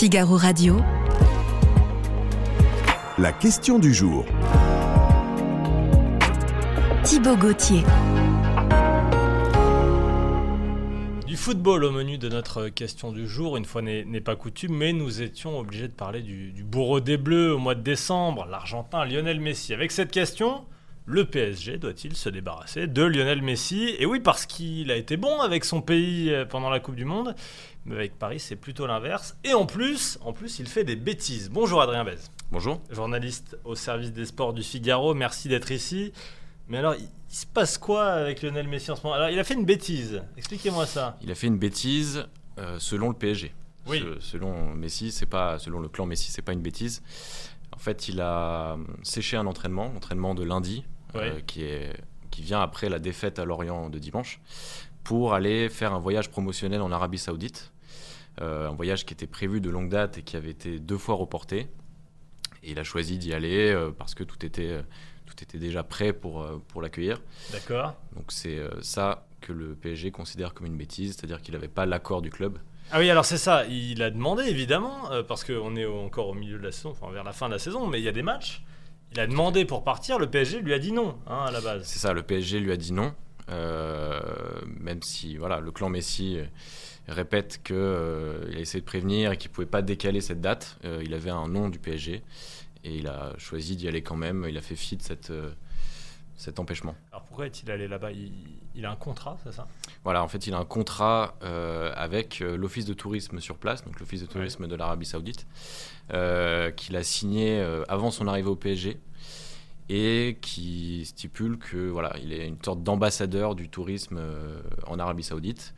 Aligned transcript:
Figaro 0.00 0.38
Radio. 0.38 0.78
La 3.18 3.32
question 3.32 3.78
du 3.78 3.92
jour. 3.92 4.24
Thibaut 7.04 7.36
Gauthier. 7.36 7.82
Du 11.26 11.36
football 11.36 11.84
au 11.84 11.90
menu 11.90 12.16
de 12.16 12.30
notre 12.30 12.70
question 12.70 13.12
du 13.12 13.28
jour, 13.28 13.58
une 13.58 13.66
fois 13.66 13.82
n'est 13.82 14.22
pas 14.22 14.36
coutume, 14.36 14.74
mais 14.74 14.94
nous 14.94 15.20
étions 15.20 15.58
obligés 15.58 15.88
de 15.88 15.92
parler 15.92 16.22
du, 16.22 16.50
du 16.52 16.64
bourreau 16.64 17.00
des 17.00 17.18
Bleus 17.18 17.52
au 17.52 17.58
mois 17.58 17.74
de 17.74 17.82
décembre, 17.82 18.46
l'Argentin 18.50 19.04
Lionel 19.04 19.38
Messi. 19.38 19.74
Avec 19.74 19.92
cette 19.92 20.12
question, 20.12 20.64
le 21.10 21.24
PSG 21.24 21.78
doit-il 21.78 22.14
se 22.14 22.28
débarrasser 22.28 22.86
de 22.86 23.02
Lionel 23.02 23.42
Messi? 23.42 23.96
Et 23.98 24.06
oui, 24.06 24.20
parce 24.20 24.46
qu'il 24.46 24.92
a 24.92 24.96
été 24.96 25.16
bon 25.16 25.40
avec 25.40 25.64
son 25.64 25.82
pays 25.82 26.32
euh, 26.32 26.44
pendant 26.44 26.70
la 26.70 26.78
Coupe 26.78 26.94
du 26.94 27.04
Monde, 27.04 27.34
mais 27.84 27.96
avec 27.96 28.16
Paris, 28.16 28.38
c'est 28.38 28.54
plutôt 28.54 28.86
l'inverse. 28.86 29.36
Et 29.42 29.52
en 29.52 29.66
plus, 29.66 30.20
en 30.20 30.32
plus, 30.32 30.60
il 30.60 30.68
fait 30.68 30.84
des 30.84 30.94
bêtises. 30.94 31.50
Bonjour 31.50 31.82
Adrien 31.82 32.04
Bez. 32.04 32.30
Bonjour. 32.52 32.80
Journaliste 32.90 33.58
au 33.64 33.74
service 33.74 34.12
des 34.12 34.24
sports 34.24 34.52
du 34.52 34.62
Figaro, 34.62 35.12
merci 35.14 35.48
d'être 35.48 35.72
ici. 35.72 36.12
Mais 36.68 36.78
alors, 36.78 36.94
il, 36.94 37.08
se 37.28 37.44
passe 37.44 37.76
quoi 37.76 38.04
avec 38.04 38.42
Lionel 38.42 38.68
Messi 38.68 38.92
en 38.92 38.96
ce 38.96 39.02
moment? 39.02 39.16
Alors, 39.16 39.30
il 39.30 39.38
a 39.40 39.44
fait 39.44 39.54
une 39.54 39.66
bêtise. 39.66 40.22
Expliquez-moi 40.36 40.86
ça. 40.86 41.18
Il 41.22 41.30
a 41.32 41.34
fait 41.34 41.48
une 41.48 41.58
bêtise 41.58 42.24
euh, 42.58 42.78
selon 42.78 43.08
le 43.08 43.16
PSG. 43.16 43.52
Oui. 43.88 44.04
selon 44.20 44.74
Messi, 44.74 45.10
c'est 45.10 45.26
pas 45.26 45.58
selon 45.58 45.80
le 45.80 45.88
clan 45.88 46.06
Messi, 46.06 46.30
c'est 46.30 46.42
pas 46.42 46.52
une 46.52 46.62
bêtise. 46.62 47.02
En 47.72 47.78
fait, 47.78 48.06
il 48.06 48.20
a 48.20 48.76
séché 49.02 49.36
un 49.36 49.46
entraînement, 49.46 49.90
l'entraînement 49.92 50.36
de 50.36 50.44
lundi, 50.44 50.84
euh, 51.16 51.40
qui, 51.46 51.64
est, 51.64 51.92
qui 52.30 52.42
vient 52.42 52.60
après 52.60 52.88
la 52.88 52.98
défaite 52.98 53.38
à 53.38 53.44
Lorient 53.44 53.90
de 53.90 53.98
dimanche, 53.98 54.40
pour 55.04 55.34
aller 55.34 55.68
faire 55.68 55.92
un 55.92 55.98
voyage 55.98 56.30
promotionnel 56.30 56.80
en 56.82 56.92
Arabie 56.92 57.18
Saoudite. 57.18 57.72
Euh, 58.40 58.68
un 58.68 58.74
voyage 58.74 59.04
qui 59.04 59.12
était 59.12 59.26
prévu 59.26 59.60
de 59.60 59.68
longue 59.70 59.90
date 59.90 60.18
et 60.18 60.22
qui 60.22 60.36
avait 60.36 60.50
été 60.50 60.78
deux 60.78 60.98
fois 60.98 61.16
reporté. 61.16 61.68
Et 62.62 62.72
il 62.72 62.78
a 62.78 62.84
choisi 62.84 63.18
d'y 63.18 63.34
aller 63.34 63.70
euh, 63.70 63.90
parce 63.90 64.14
que 64.14 64.22
tout 64.24 64.44
était, 64.46 64.82
tout 65.26 65.42
était 65.42 65.58
déjà 65.58 65.82
prêt 65.82 66.12
pour, 66.12 66.46
pour 66.68 66.80
l'accueillir. 66.80 67.20
D'accord. 67.52 67.94
Donc 68.14 68.32
c'est 68.32 68.60
ça 68.82 69.26
que 69.40 69.52
le 69.52 69.74
PSG 69.74 70.10
considère 70.10 70.54
comme 70.54 70.66
une 70.66 70.76
bêtise, 70.76 71.16
c'est-à-dire 71.16 71.40
qu'il 71.42 71.54
n'avait 71.54 71.68
pas 71.68 71.86
l'accord 71.86 72.22
du 72.22 72.30
club. 72.30 72.58
Ah 72.92 72.98
oui, 72.98 73.08
alors 73.08 73.24
c'est 73.24 73.38
ça, 73.38 73.66
il 73.66 74.02
a 74.02 74.10
demandé 74.10 74.44
évidemment, 74.44 75.08
parce 75.28 75.44
qu'on 75.44 75.76
est 75.76 75.86
encore 75.86 76.28
au 76.28 76.34
milieu 76.34 76.58
de 76.58 76.64
la 76.64 76.72
saison, 76.72 76.90
enfin 76.90 77.10
vers 77.12 77.24
la 77.24 77.32
fin 77.32 77.46
de 77.48 77.52
la 77.52 77.58
saison, 77.58 77.86
mais 77.86 78.00
il 78.00 78.04
y 78.04 78.08
a 78.08 78.12
des 78.12 78.22
matchs. 78.22 78.62
Il 79.12 79.20
a 79.20 79.26
demandé 79.26 79.64
pour 79.64 79.82
partir, 79.82 80.18
le 80.18 80.30
PSG 80.30 80.60
lui 80.60 80.72
a 80.72 80.78
dit 80.78 80.92
non 80.92 81.18
hein, 81.26 81.44
à 81.46 81.50
la 81.50 81.60
base. 81.60 81.84
C'est 81.84 81.98
ça, 81.98 82.12
le 82.12 82.22
PSG 82.22 82.60
lui 82.60 82.72
a 82.72 82.76
dit 82.76 82.92
non. 82.92 83.14
Euh, 83.50 84.20
même 84.78 85.02
si 85.02 85.36
voilà, 85.36 85.58
le 85.60 85.72
clan 85.72 85.88
Messi 85.88 86.38
répète 87.08 87.60
qu'il 87.64 87.74
euh, 87.76 88.54
a 88.54 88.58
essayé 88.58 88.80
de 88.80 88.86
prévenir 88.86 89.32
et 89.32 89.36
qu'il 89.36 89.50
ne 89.50 89.54
pouvait 89.54 89.66
pas 89.66 89.82
décaler 89.82 90.20
cette 90.20 90.40
date. 90.40 90.78
Euh, 90.84 91.02
il 91.04 91.14
avait 91.14 91.30
un 91.30 91.48
nom 91.48 91.68
du 91.68 91.78
PSG 91.78 92.22
et 92.84 92.94
il 92.96 93.08
a 93.08 93.32
choisi 93.38 93.76
d'y 93.76 93.88
aller 93.88 94.02
quand 94.02 94.16
même. 94.16 94.46
Il 94.48 94.56
a 94.56 94.62
fait 94.62 94.76
fi 94.76 94.96
de 94.96 95.02
cet 96.36 96.58
empêchement. 96.58 96.94
Pourquoi 97.30 97.46
est-il 97.46 97.70
allé 97.70 97.88
là-bas 97.88 98.10
il, 98.12 98.84
a 98.84 98.90
un 98.90 98.96
contrat, 98.96 99.38
c'est 99.44 99.52
ça? 99.52 99.66
Voilà, 100.04 100.22
en 100.22 100.28
fait, 100.28 100.46
il 100.46 100.54
a 100.54 100.58
un 100.58 100.64
contrat 100.64 101.36
avec 101.96 102.40
l'office 102.40 102.84
de 102.84 102.92
tourisme 102.92 103.40
sur 103.40 103.56
place, 103.56 103.84
donc 103.84 103.98
l'office 104.00 104.20
de 104.20 104.26
tourisme 104.26 104.66
de 104.66 104.74
l'Arabie 104.74 105.06
Saoudite. 105.06 105.46
Euh, 106.12 106.72
qu'il 106.72 106.96
a 106.96 107.04
signé 107.04 107.60
euh, 107.60 107.84
avant 107.86 108.10
son 108.10 108.26
arrivée 108.26 108.48
au 108.48 108.56
PSG 108.56 108.98
et 109.88 110.38
qui 110.40 111.04
stipule 111.04 111.56
que 111.56 111.88
voilà, 111.88 112.16
il 112.20 112.32
est 112.32 112.48
une 112.48 112.60
sorte 112.64 112.82
d'ambassadeur 112.82 113.54
du 113.54 113.68
tourisme 113.68 114.16
euh, 114.18 114.60
en 114.88 114.98
Arabie 114.98 115.22
Saoudite. 115.22 115.72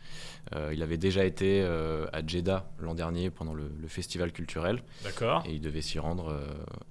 il 0.73 0.83
avait 0.83 0.97
déjà 0.97 1.25
été 1.25 1.63
à 1.63 2.27
Jeddah 2.27 2.67
l'an 2.79 2.95
dernier 2.95 3.31
pendant 3.31 3.55
le, 3.55 3.71
festival 3.89 4.33
culturel. 4.33 4.83
D'accord. 5.05 5.43
Et 5.47 5.53
il 5.53 5.61
devait 5.61 5.83
s'y 5.83 5.99
rendre 5.99 6.35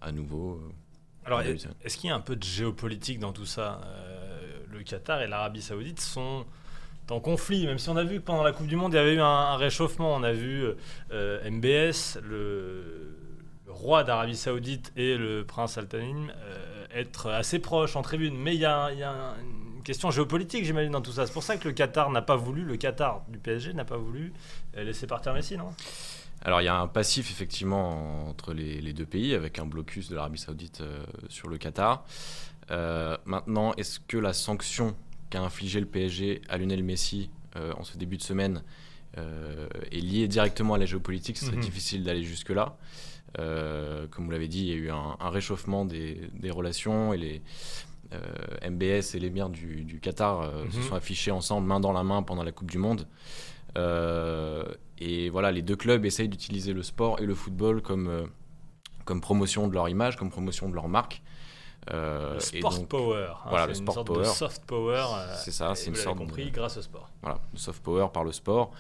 à 0.02 0.12
nouveau. 0.12 0.62
Alors, 1.25 1.42
est-ce 1.42 1.98
qu'il 1.98 2.09
y 2.09 2.12
a 2.12 2.16
un 2.16 2.22
peu 2.22 2.36
de 2.36 2.44
géopolitique 2.44 3.19
dans 3.19 3.34
tout 3.34 3.46
ça? 3.46 3.81
Le 4.72 4.84
Qatar 4.84 5.22
et 5.22 5.28
l'Arabie 5.28 5.62
Saoudite 5.62 6.00
sont 6.00 6.46
en 7.09 7.20
conflit, 7.20 7.66
même 7.66 7.78
si 7.78 7.90
on 7.90 7.98
a 7.98 8.04
vu 8.04 8.22
que 8.22 8.26
pendant 8.26 8.44
la 8.44 8.54
Coupe 8.54 8.68
du 8.68 8.78
Monde, 8.78 8.94
il 8.94 8.96
y 8.96 9.00
avait 9.00 9.16
eu 9.16 9.22
un, 9.22 9.58
réchauffement. 9.58 10.16
On 10.16 10.24
a 10.24 10.32
vu 10.32 10.64
MBS, 11.12 12.20
le, 12.24 13.12
roi 13.72 14.04
d'Arabie 14.04 14.36
Saoudite 14.36 14.92
et 14.96 15.18
le 15.18 15.44
prince 15.44 15.78
Al 15.78 15.88
euh, 15.94 16.86
être 16.94 17.30
assez 17.30 17.59
proches 17.59 17.96
en 17.96 18.02
tribune. 18.02 18.38
Mais 18.38 18.56
il 18.56 18.62
y 18.62 18.66
a, 18.66 18.90
une 18.92 19.84
question 19.84 20.12
géopolitique, 20.12 20.66
j'imagine, 20.66 20.92
dans 20.92 21.02
tout 21.02 21.12
ça. 21.12 21.26
C'est 21.26 21.34
pour 21.34 21.44
ça 21.44 21.58
que 21.58 21.68
le 21.68 21.74
Qatar 21.74 22.12
n'a 22.12 22.22
pas 22.22 22.36
voulu, 22.36 22.64
le 22.64 22.78
Qatar 22.78 23.24
du 23.28 23.40
PSG 23.40 23.74
n'a 23.74 23.86
pas 23.86 23.98
voulu 23.98 24.34
euh, 24.78 24.84
laisser 24.84 25.08
partir 25.08 25.34
Messi, 25.34 25.58
non? 25.58 25.74
Alors 26.44 26.59
il 26.62 26.66
y 26.66 26.70
a 26.70 26.76
un 26.76 26.88
passif 26.88 27.30
effectivement 27.30 28.28
entre 28.28 28.53
les, 28.53 28.94
deux 28.94 29.06
pays 29.06 29.36
avec 29.36 29.59
un 29.59 29.66
blocus 29.68 30.09
de 30.09 30.16
l'Arabie 30.16 30.40
saoudite 30.40 30.82
euh, 30.82 31.03
sur 31.30 31.48
le 31.48 31.59
Qatar. 31.59 32.03
Maintenant, 33.26 33.74
est-ce 33.76 34.00
que 34.00 34.18
la 34.18 34.34
sanction 34.34 34.96
qu'a 35.30 35.42
infligé 35.42 35.80
le 35.80 35.86
PSG 35.86 36.42
à 36.50 36.58
Lionel 36.58 36.84
Messi 36.84 37.30
en 37.56 37.84
ce 37.84 37.98
début 37.98 38.18
de 38.18 38.24
semaine 38.24 38.64
est 39.18 40.00
liée 40.00 40.28
directement 40.28 40.76
à 40.76 40.78
la 40.78 40.86
géopolitique 40.86 41.38
Ce 41.38 41.46
serait 41.46 41.58
mhm. 41.58 41.64
difficile 41.64 42.04
d'aller 42.04 42.24
jusque-là. 42.24 42.78
Euh, 43.40 44.08
comme 44.12 44.26
vous 44.26 44.32
l'avez 44.32 44.48
dit, 44.48 44.62
il 44.62 44.68
y 44.68 44.74
a 44.74 44.76
eu 44.76 44.90
un, 44.90 45.30
réchauffement 45.30 45.86
des, 45.86 46.30
relations 46.50 47.14
et 47.14 47.18
les 47.18 47.42
euh, 48.14 48.70
MBS 48.70 49.16
et 49.16 49.20
l'émir 49.20 49.50
du, 49.50 49.84
du, 49.84 50.00
Qatar 50.00 50.42
euh, 50.42 50.66
se 50.70 50.78
mhm. 50.78 50.84
sont 50.84 50.96
affichés 50.96 51.32
ensemble, 51.32 51.68
main 51.68 51.80
dans 51.80 51.94
la 51.94 52.03
main, 52.03 52.24
pendant 52.24 52.44
la 52.44 52.52
Coupe 52.52 52.70
du 52.70 52.78
Monde. 52.78 53.08
et 53.78 55.30
voilà, 55.30 55.52
les 55.52 55.62
deux 55.62 55.76
clubs 55.76 56.06
essayent 56.06 56.30
d'utiliser 56.30 56.74
le 56.74 56.84
sport 56.84 57.20
et 57.20 57.26
le 57.26 57.36
football 57.36 57.82
comme, 57.82 58.30
comme 59.06 59.22
promotion 59.22 59.68
de 59.68 59.74
leur 59.74 59.88
image, 59.88 60.18
comme 60.18 60.30
promotion 60.30 60.70
de 60.70 60.76
leur 60.76 60.90
marque. 60.90 61.22
Le 61.90 62.40
sport 62.40 62.88
power. 62.88 63.28
Hein, 63.31 63.50
voilà, 63.50 63.68
le 63.68 63.74
sport 63.74 64.03
power. 64.03 64.25
soft 64.25 64.64
power. 64.66 65.06
c'est 65.36 65.52
ça, 65.52 65.74
c'est 65.75 65.88
une 65.88 65.96
sorte. 65.96 66.18
compris, 66.18 66.52
grâce 66.52 66.78
au 66.78 66.81
sport. 66.81 67.09
Voilà, 67.22 67.40
le 67.53 67.59
soft 67.59 67.81
power 67.81 68.08
par 68.14 68.24
le 68.24 68.31
sport 68.31 68.72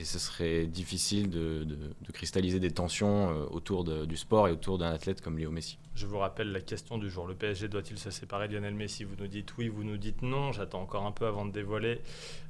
et 0.00 0.04
ce 0.04 0.18
serait 0.18 0.64
difficile 0.64 1.28
de, 1.28 1.66
cristalliser 2.14 2.58
des 2.58 2.70
tensions 2.70 3.30
euh, 3.30 3.44
autour 3.50 3.84
du 3.84 4.16
sport 4.16 4.48
et 4.48 4.50
autour 4.50 4.78
d'un 4.78 4.90
athlète 4.90 5.20
comme 5.20 5.38
Léo 5.38 5.50
Messi. 5.50 5.78
Je 5.94 6.06
vous 6.06 6.18
rappelle 6.18 6.52
la 6.52 6.60
question 6.60 6.96
du 6.96 7.10
jour. 7.10 7.26
Le 7.26 7.34
PSG 7.34 7.68
doit-il 7.68 7.98
se 7.98 8.10
séparer 8.10 8.48
de 8.48 8.54
Lionel 8.54 8.74
Messi? 8.74 9.04
Vous 9.04 9.16
nous 9.18 9.26
dites 9.26 9.56
oui, 9.58 9.68
vous 9.68 9.84
nous 9.84 9.98
dites 9.98 10.22
non. 10.22 10.52
J'attends 10.52 10.80
encore 10.80 11.04
un 11.04 11.12
peu 11.12 11.26
avant 11.26 11.44
de 11.44 11.52
dévoiler 11.52 12.00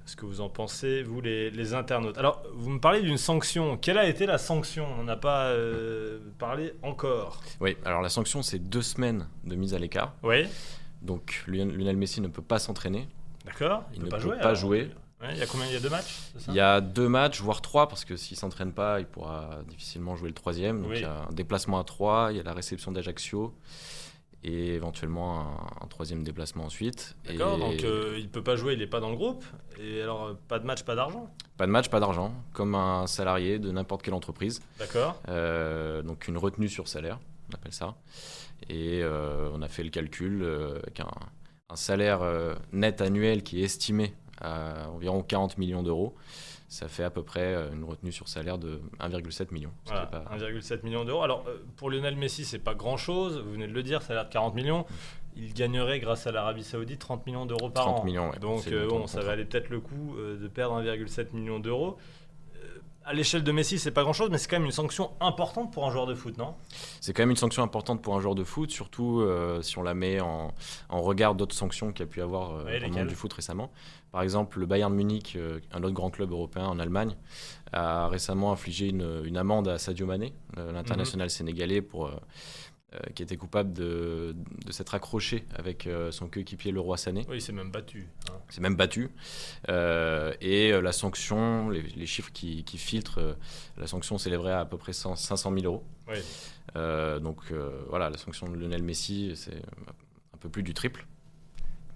ce 0.06 0.14
que 0.14 0.26
vous 0.26 0.40
en 0.40 0.48
pensez, 0.48 1.02
vous 1.02 1.20
les, 1.20 1.74
internautes. 1.74 2.18
Alors, 2.18 2.42
vous 2.54 2.70
me 2.70 2.78
parlez 2.78 3.02
d'une 3.02 3.18
sanction. 3.18 3.76
Quelle 3.76 3.98
a 3.98 4.08
été 4.08 4.26
la 4.26 4.38
sanction? 4.38 4.86
On 4.92 5.02
n'en 5.02 5.08
a 5.08 5.16
pas 5.16 5.46
euh, 5.48 6.20
parlé 6.38 6.72
encore. 6.82 7.42
Oui, 7.60 7.76
alors 7.84 8.00
la 8.00 8.08
sanction, 8.08 8.42
c'est 8.42 8.60
deux 8.60 8.82
semaines 8.82 9.28
de 9.44 9.56
mise 9.56 9.74
à 9.74 9.78
l'écart. 9.78 10.14
Oui. 10.22 10.46
Donc, 11.02 11.44
Lionel 11.48 11.96
Messi 11.96 12.20
ne 12.20 12.28
peut 12.28 12.42
pas 12.42 12.60
s'entraîner. 12.60 13.08
D'accord. 13.44 13.84
Il, 13.94 14.00
ne 14.00 14.04
peut 14.04 14.36
pas 14.40 14.54
jouer 14.54 14.90
il 15.30 15.38
y 15.38 15.42
a 15.42 15.46
combien? 15.46 15.66
Il 15.66 15.72
y 15.72 15.76
a 15.76 15.80
deux 15.80 15.90
matchs 15.90 16.16
Il 16.48 16.54
y 16.54 16.60
a 16.60 16.80
deux 16.80 17.08
matchs, 17.08 17.40
voire 17.40 17.60
trois, 17.60 17.88
parce 17.88 18.04
que 18.04 18.16
s'il 18.16 18.36
s'entraîne 18.36 18.72
pas, 18.72 19.00
il 19.00 19.06
pourra 19.06 19.60
difficilement 19.68 20.16
jouer 20.16 20.28
le 20.28 20.34
troisième. 20.34 20.82
Donc 20.82 20.92
il 20.94 21.02
y 21.02 21.04
a 21.04 21.26
un 21.28 21.32
déplacement 21.32 21.78
à 21.78 21.84
trois, 21.84 22.28
il 22.30 22.36
y 22.36 22.40
a 22.40 22.42
la 22.42 22.54
réception 22.54 22.92
d'Ajaccio 22.92 23.54
et 24.42 24.74
éventuellement 24.74 25.58
un, 25.82 25.86
troisième 25.86 26.22
déplacement 26.22 26.64
ensuite. 26.64 27.16
D'accord, 27.26 27.58
donc 27.58 27.84
euh, 27.84 28.16
il 28.18 28.28
peut 28.28 28.42
pas 28.42 28.56
jouer, 28.56 28.72
il 28.72 28.78
n'est 28.78 28.86
pas 28.86 29.00
dans 29.00 29.10
le 29.10 29.16
groupe. 29.16 29.44
Et 29.78 30.00
alors, 30.00 30.26
euh, 30.26 30.34
pas 30.48 30.58
de 30.58 30.64
match, 30.64 30.82
pas 30.82 30.94
d'argent? 30.94 31.28
Pas 31.56 31.66
de 31.66 31.70
match, 31.70 31.88
pas 31.88 32.00
d'argent, 32.00 32.32
comme 32.54 32.74
un 32.74 33.06
salarié 33.06 33.58
de 33.58 33.70
n'importe 33.70 34.02
quelle 34.02 34.14
entreprise. 34.14 34.62
D'accord. 34.78 35.20
Euh, 35.28 36.02
donc 36.02 36.26
une 36.28 36.38
retenue 36.38 36.68
sur 36.68 36.88
salaire, 36.88 37.18
on 37.50 37.54
appelle 37.54 37.72
ça. 37.72 37.96
Et 38.68 39.02
on 39.04 39.62
a 39.62 39.68
fait 39.68 39.82
le 39.82 39.88
calcul 39.88 40.44
avec 40.82 41.00
un, 41.00 41.10
un 41.70 41.76
salaire 41.76 42.20
net 42.72 43.00
annuel 43.00 43.42
qui 43.42 43.62
est 43.62 43.64
estimé 43.64 44.14
à 44.40 44.88
environ 44.90 45.22
40 45.22 45.58
millions 45.58 45.82
d'euros. 45.82 46.14
Ça 46.68 46.86
fait 46.86 47.02
à 47.02 47.10
peu 47.10 47.24
près 47.24 47.52
euh, 47.52 47.72
une 47.72 47.82
retenue 47.82 48.12
sur 48.12 48.28
salaire 48.28 48.56
de 48.56 48.80
1,7 49.00 49.52
million. 49.52 49.72
1,7 49.88 50.84
million 50.84 51.04
d'euros. 51.04 51.24
Alors, 51.24 51.44
euh, 51.48 51.58
pour 51.76 51.90
Lionel 51.90 52.14
Messi, 52.14 52.44
c'est 52.44 52.60
pas 52.60 52.74
grand-chose. 52.74 53.42
Vous 53.44 53.52
venez 53.52 53.66
de 53.66 53.72
le 53.72 53.82
dire, 53.82 54.02
salaire 54.02 54.26
de 54.26 54.32
40 54.32 54.54
millions. 54.54 54.86
Il 55.34 55.52
gagnerait, 55.52 55.98
grâce 55.98 56.28
à 56.28 56.32
l'Arabie 56.32 56.62
Saoudite, 56.62 57.00
30 57.00 57.26
millions 57.26 57.44
d'euros 57.44 57.70
par 57.70 57.86
30 57.86 58.04
Millions, 58.04 58.30
Donc, 58.40 58.68
euh, 58.68 58.88
bon, 58.88 59.08
ça 59.08 59.20
valait 59.20 59.44
peut-être 59.44 59.68
le 59.68 59.80
coup 59.80 60.14
de 60.16 60.46
perdre 60.48 60.80
1,7 60.80 61.34
million 61.34 61.58
d'euros 61.58 61.98
à 63.10 63.12
l'échelle 63.12 63.42
de 63.42 63.50
Messi, 63.50 63.80
c'est 63.80 63.90
pas 63.90 64.04
grand 64.04 64.12
chose, 64.12 64.30
mais 64.30 64.38
c'est 64.38 64.48
quand 64.48 64.56
même 64.56 64.66
une 64.66 64.70
sanction 64.70 65.10
importante 65.20 65.72
pour 65.72 65.84
un 65.84 65.90
joueur 65.90 66.06
de 66.06 66.14
foot, 66.14 66.38
non? 66.38 66.54
C'est 67.00 67.12
quand 67.12 67.22
même 67.22 67.30
une 67.30 67.36
sanction 67.36 67.64
importante 67.64 68.02
pour 68.02 68.14
un 68.14 68.20
joueur 68.20 68.36
de 68.36 68.44
foot, 68.44 68.70
surtout 68.70 69.20
euh, 69.20 69.62
si 69.62 69.78
on 69.78 69.82
la 69.82 69.94
met 69.94 70.20
en, 70.20 70.52
regard 70.90 71.34
d'autres 71.34 71.56
sanctions 71.56 71.90
qu'il 71.90 72.06
y 72.06 72.08
a 72.08 72.10
pu 72.10 72.22
avoir 72.22 72.52
euh, 72.52 72.64
dans 72.78 72.86
le 72.86 72.92
monde 72.92 73.08
du 73.08 73.16
foot 73.16 73.32
récemment. 73.32 73.70
Par 74.12 74.22
exemple, 74.22 74.58
le 74.58 74.66
Bayern 74.66 74.92
Munich, 74.92 75.34
euh, 75.36 75.60
un 75.72 75.82
autre 75.82 75.94
grand 75.94 76.10
club 76.10 76.30
européen 76.32 76.66
en 76.66 76.78
Allemagne, 76.78 77.16
a 77.72 78.08
récemment 78.08 78.52
infligé 78.52 78.88
une, 78.88 79.36
amende 79.36 79.68
à 79.68 79.78
Sadio 79.78 80.06
Mané, 80.06 80.32
l'international 80.56 81.26
mhm. 81.26 81.30
sénégalais, 81.30 81.82
pour 81.82 82.06
euh, 82.06 82.12
qui 83.14 83.22
était 83.22 83.36
coupable 83.36 83.72
de, 83.72 84.34
de 84.66 84.72
s'être 84.72 84.94
accroché 84.94 85.44
avec 85.54 85.86
euh, 85.86 86.10
son 86.10 86.28
coéquipier 86.28 86.72
le 86.72 86.80
roi 86.80 86.96
Sané. 86.96 87.24
Oui, 87.28 87.36
il 87.36 87.40
s'est 87.40 87.52
même 87.52 87.70
battu. 87.70 88.08
hein. 88.30 88.34
C'est 88.48 88.60
même 88.60 88.74
battu. 88.76 89.10
Euh, 89.68 90.32
et 90.40 90.72
euh, 90.72 90.80
la 90.80 90.92
sanction, 90.92 91.68
les, 91.70 91.82
les 91.82 92.06
chiffres 92.06 92.32
qui, 92.32 92.64
qui 92.64 92.78
filtrent, 92.78 93.18
euh, 93.20 93.34
la 93.76 93.86
sanction 93.86 94.18
s'élèverait 94.18 94.52
à 94.52 94.60
à 94.60 94.64
peu 94.64 94.76
près 94.76 94.92
100 94.92 95.16
500 95.16 95.52
000 95.54 95.64
euros. 95.66 95.84
Oui. 96.08 96.16
Euh, 96.76 97.18
donc 97.20 97.38
euh, 97.52 97.70
voilà, 97.88 98.10
la 98.10 98.16
sanction 98.18 98.48
de 98.48 98.56
Lionel 98.56 98.82
Messi, 98.82 99.32
c'est 99.36 99.56
un 100.34 100.38
peu 100.40 100.48
plus 100.48 100.62
du 100.62 100.74
triple. 100.74 101.06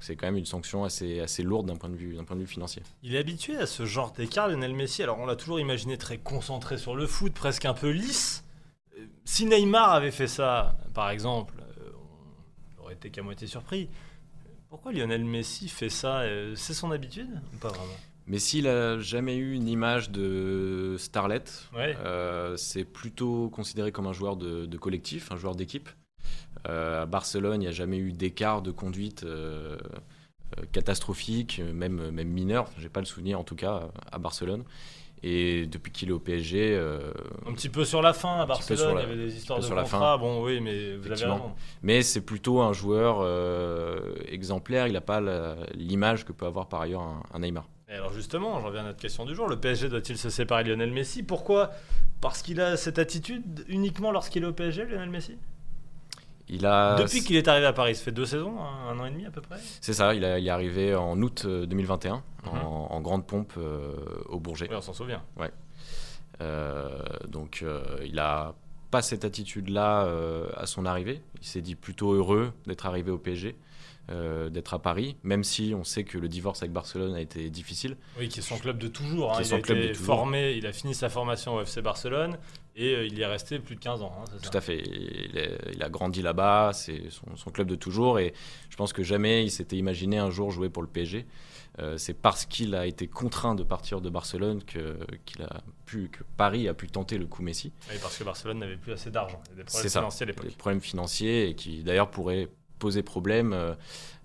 C'est 0.01 0.17
quand 0.17 0.27
même 0.27 0.37
une 0.37 0.45
sanction 0.45 0.85
assez, 0.85 1.21
assez 1.21 1.43
lourde 1.43 1.67
d'un 1.67 1.77
point, 1.77 1.89
de 1.89 1.97
vue- 1.97 2.15
d'un 2.15 2.25
point 2.25 2.37
de 2.37 2.43
vue 2.43 2.47
financier. 2.47 2.83
Il 3.03 3.15
est 3.15 3.19
habitué 3.19 3.57
à 3.57 3.67
ce 3.67 3.87
genre 3.87 4.13
d'écart, 4.13 4.49
Lionel 4.49 4.75
Messi. 4.75 5.03
Alors, 5.03 5.19
on 5.19 5.25
l'a 5.27 5.35
toujours 5.37 5.59
imaginé 5.61 5.97
très 5.97 6.19
concentré 6.19 6.77
sur 6.77 6.95
le 6.95 7.07
foot, 7.07 7.33
presque 7.33 7.65
un 7.65 7.73
peu 7.73 7.89
lisse. 7.91 8.45
Euh, 8.99 9.07
Si 9.25 9.47
Neymar 9.47 9.93
avait 9.93 10.11
fait 10.11 10.27
ça, 10.29 10.77
par 10.95 11.11
exemple, 11.11 11.55
euh, 11.61 11.91
on 12.79 12.85
aurait 12.85 12.95
été 12.95 13.11
qu'à 13.11 13.23
moitié 13.23 13.47
surpris. 13.47 13.89
Pourquoi 14.71 14.93
Lionel 14.93 15.25
Messi 15.25 15.69
fait 15.69 15.91
ça 15.91 16.21
Euh, 16.21 16.55
C'est 16.57 16.75
son 16.75 16.91
habitude 16.91 17.29
ou 17.53 17.57
pas 17.59 17.69
vraiment? 17.69 17.93
Messi, 18.27 18.59
il 18.61 18.65
n'a 18.65 18.99
jamais 19.01 19.37
eu 19.37 19.53
une 19.53 19.69
image 19.69 20.11
de 20.11 20.97
starlet. 20.99 21.45
Ouais. 21.75 21.95
Euh, 21.99 22.57
c'est 22.57 22.85
plutôt 22.85 23.51
considéré 23.51 23.93
comme 23.93 24.07
un 24.07 24.15
joueur 24.15 24.37
de, 24.37 24.65
de 24.65 24.79
collectif, 24.79 25.31
un 25.31 25.37
joueur 25.37 25.55
d'équipe. 25.55 25.91
Euh, 26.67 27.03
à 27.03 27.07
Barcelone, 27.07 27.57
il 27.57 27.67
n'y 27.67 27.67
a 27.69 27.73
jamais 27.73 27.99
eu 27.99 28.13
d'écart 28.13 28.63
de 28.63 28.71
conduite 28.71 29.25
euh, 29.25 29.77
catastrophique, 30.73 31.61
même, 31.75 32.11
même 32.11 32.29
mineur. 32.29 32.71
J'ai 32.79 32.89
pas 32.89 33.01
le 33.01 33.07
souvenir, 33.07 33.39
en 33.39 33.45
tout 33.45 33.57
cas, 33.57 33.89
à 34.11 34.19
Barcelone. 34.19 34.65
Et 35.27 35.65
depuis 35.67 35.91
qu'il 35.91 36.11
est 36.11 36.13
au 36.13 36.19
PSG, 36.19 36.75
euh, 36.77 37.11
Un 37.49 37.55
petit 37.55 37.71
peu 37.71 37.87
sur 37.87 38.03
la 38.03 38.13
fin 38.13 38.41
à 38.41 38.47
Barcelone, 38.47 38.95
la- 38.97 39.01
il 39.01 39.09
y 39.09 39.13
avait 39.13 39.25
des 39.25 39.35
histoires 39.35 39.59
de 39.59 39.67
contrats. 39.67 40.19
Bon, 40.19 40.45
oui, 40.45 40.61
mais 40.61 40.97
vous 40.97 41.07
avez 41.11 41.15
raison. 41.33 41.53
mais 41.83 42.03
c'est 42.03 42.21
plutôt 42.21 42.61
un 42.61 42.75
joueur 42.75 43.21
euh, 43.23 44.15
exemplaire. 44.29 44.87
Il 44.87 44.93
n'a 44.93 45.01
pas 45.01 45.23
l'image 45.75 46.27
que 46.27 46.33
peut 46.33 46.45
avoir 46.45 46.69
par 46.69 46.83
ailleurs 46.83 47.01
un, 47.01 47.23
un 47.33 47.39
Neymar. 47.39 47.67
Et 47.89 47.95
alors 47.95 48.13
justement, 48.13 48.61
j'en 48.61 48.67
reviens 48.67 48.81
à 48.83 48.85
notre 48.85 49.01
question 49.01 49.25
du 49.25 49.35
jour. 49.35 49.49
Le 49.49 49.57
PSG 49.59 49.89
doit-il 49.89 50.19
se 50.19 50.29
séparer 50.29 50.63
de 50.65 50.69
Lionel 50.71 50.91
Messi? 50.93 51.23
Pourquoi? 51.23 51.71
Parce 52.21 52.43
qu'il 52.43 52.61
a 52.61 52.77
cette 52.77 52.99
attitude 52.99 53.65
uniquement 53.69 54.11
lorsqu'il 54.11 54.43
est 54.43 54.47
au 54.47 54.53
PSG, 54.53 54.85
Lionel 54.85 55.09
Messi? 55.11 55.39
Il 56.49 56.67
a, 56.67 56.97
Depuis 56.97 57.23
qu'il 57.23 57.37
est 57.37 57.49
arrivé 57.49 57.65
à 57.67 57.73
Paris, 57.73 57.95
ça 57.95 58.03
fait 58.05 58.13
deux 58.13 58.27
saisons, 58.27 58.57
un, 58.61 58.91
un 58.91 58.99
an 59.01 59.07
et 59.07 59.11
demi 59.11 59.25
à 59.25 59.31
peu 59.31 59.41
près 59.41 59.57
C'est 59.81 59.95
ça, 59.95 60.15
il, 60.15 60.25
a- 60.25 60.39
il 60.39 60.47
est 60.47 60.51
arrivé 60.51 60.95
en 60.95 61.21
août 61.23 61.45
euh, 61.47 61.65
2021, 61.67 62.23
Mhm. 62.45 62.59
en, 62.59 62.93
en 62.93 63.01
grande 63.01 63.27
pompe 63.27 63.55
euh, 63.57 63.93
au 64.27 64.39
Bourget. 64.41 64.67
Oui, 64.71 64.77
on 64.77 64.83
s'en 64.83 64.93
souvient. 64.93 65.23
Euh, 66.41 66.99
donc 67.29 67.61
euh, 67.63 67.83
il 68.05 68.19
a 68.19 68.55
pas 68.91 69.03
cette 69.03 69.25
attitude-là 69.25 70.05
euh, 70.07 70.49
à 70.57 70.67
son 70.67 70.85
arrivée. 70.85 71.23
Il 71.41 71.47
s'est 71.47 71.61
dit 71.63 71.75
plutôt 71.77 72.13
heureux 72.13 72.53
d'être 72.67 72.87
arrivé 72.87 73.11
au 73.11 73.19
PSG, 73.19 73.57
euh, 74.11 74.51
d'être 74.51 74.75
à 74.75 74.79
Paris, 74.81 75.17
même 75.23 75.45
si 75.45 75.75
on 75.77 75.85
sait 75.85 76.05
que 76.05 76.19
le 76.19 76.29
divorce 76.29 76.63
avec 76.63 76.73
Barcelone 76.73 77.15
a 77.15 77.21
été 77.21 77.51
difficile. 77.51 77.97
Oui, 78.19 78.29
qui 78.29 78.41
est 78.41 78.43
son 78.43 78.59
club 78.59 78.79
de 78.79 78.89
toujours. 78.89 79.33
hein. 79.33 79.37
Qui 79.37 79.43
est 79.43 79.49
Il 79.49 79.55
a 79.55 79.61
club 79.61 79.79
été 79.79 79.89
de 79.89 79.93
toujours. 79.93 80.07
formé, 80.17 80.53
il 80.53 80.67
a 80.67 80.73
fini 80.73 80.95
sa 80.95 81.09
formation 81.09 81.55
au 81.55 81.61
FC 81.63 81.83
Barcelone 81.83 82.37
et 82.77 82.95
euh, 82.95 83.07
il 83.07 83.17
y 83.19 83.23
est 83.23 83.27
resté 83.27 83.59
plus 83.59 83.77
de 83.77 83.81
15 83.81 84.03
ans. 84.03 84.13
hein, 84.21 84.25
ça 84.41 84.51
Tout 84.51 84.57
à 84.57 84.61
fait. 84.61 84.79
Il, 84.79 85.37
est- 85.39 85.59
il 85.75 85.83
a 85.83 85.89
grandi 85.89 86.23
là-bas, 86.23 86.73
c'est 86.73 87.11
son, 87.11 87.37
son 87.37 87.51
club 87.51 87.69
de 87.69 87.75
toujours, 87.77 88.19
et 88.19 88.35
je 88.71 88.77
pense 88.77 88.93
que 88.93 89.03
jamais 89.03 89.45
il 89.45 89.51
s'était 89.51 89.77
imaginé 89.77 90.19
un 90.19 90.31
jour 90.31 90.51
jouer 90.51 90.69
pour 90.71 90.83
le 90.83 90.89
PSG. 90.89 91.27
Euh, 91.81 91.99
c'est 91.99 92.15
parce 92.15 92.45
qu'il 92.45 92.75
a 92.77 92.87
été 92.87 93.09
contraint 93.09 93.57
de 93.57 93.65
partir 93.65 94.01
de 94.01 94.09
Barcelone 94.09 94.63
que, 94.63 94.97
qu'il 95.25 95.43
a 95.43 95.61
pu, 95.87 96.09
que 96.09 96.23
Paris 96.37 96.69
a 96.69 96.75
pu 96.75 96.87
tenter 96.87 97.19
le 97.19 97.27
coup 97.27 97.43
Messi. 97.43 97.73
Oui, 97.91 97.97
parce 98.01 98.17
que 98.17 98.23
Barcelone 98.23 98.59
n'avait 98.61 98.77
plus 98.77 98.93
assez 98.93 99.11
d'argent. 99.11 99.43
Des 99.57 99.65
problèmes 99.65 99.91
financiers 99.91 100.23
à 100.25 100.27
l'époque. 100.27 100.45
Des 100.47 100.51
problèmes 100.55 100.81
financiers 100.81 101.49
et 101.49 101.55
qui 101.57 101.83
d'ailleurs 101.83 102.11
pourraient 102.11 102.49
poser 102.79 103.03
problème 103.03 103.53
euh, 103.53 103.75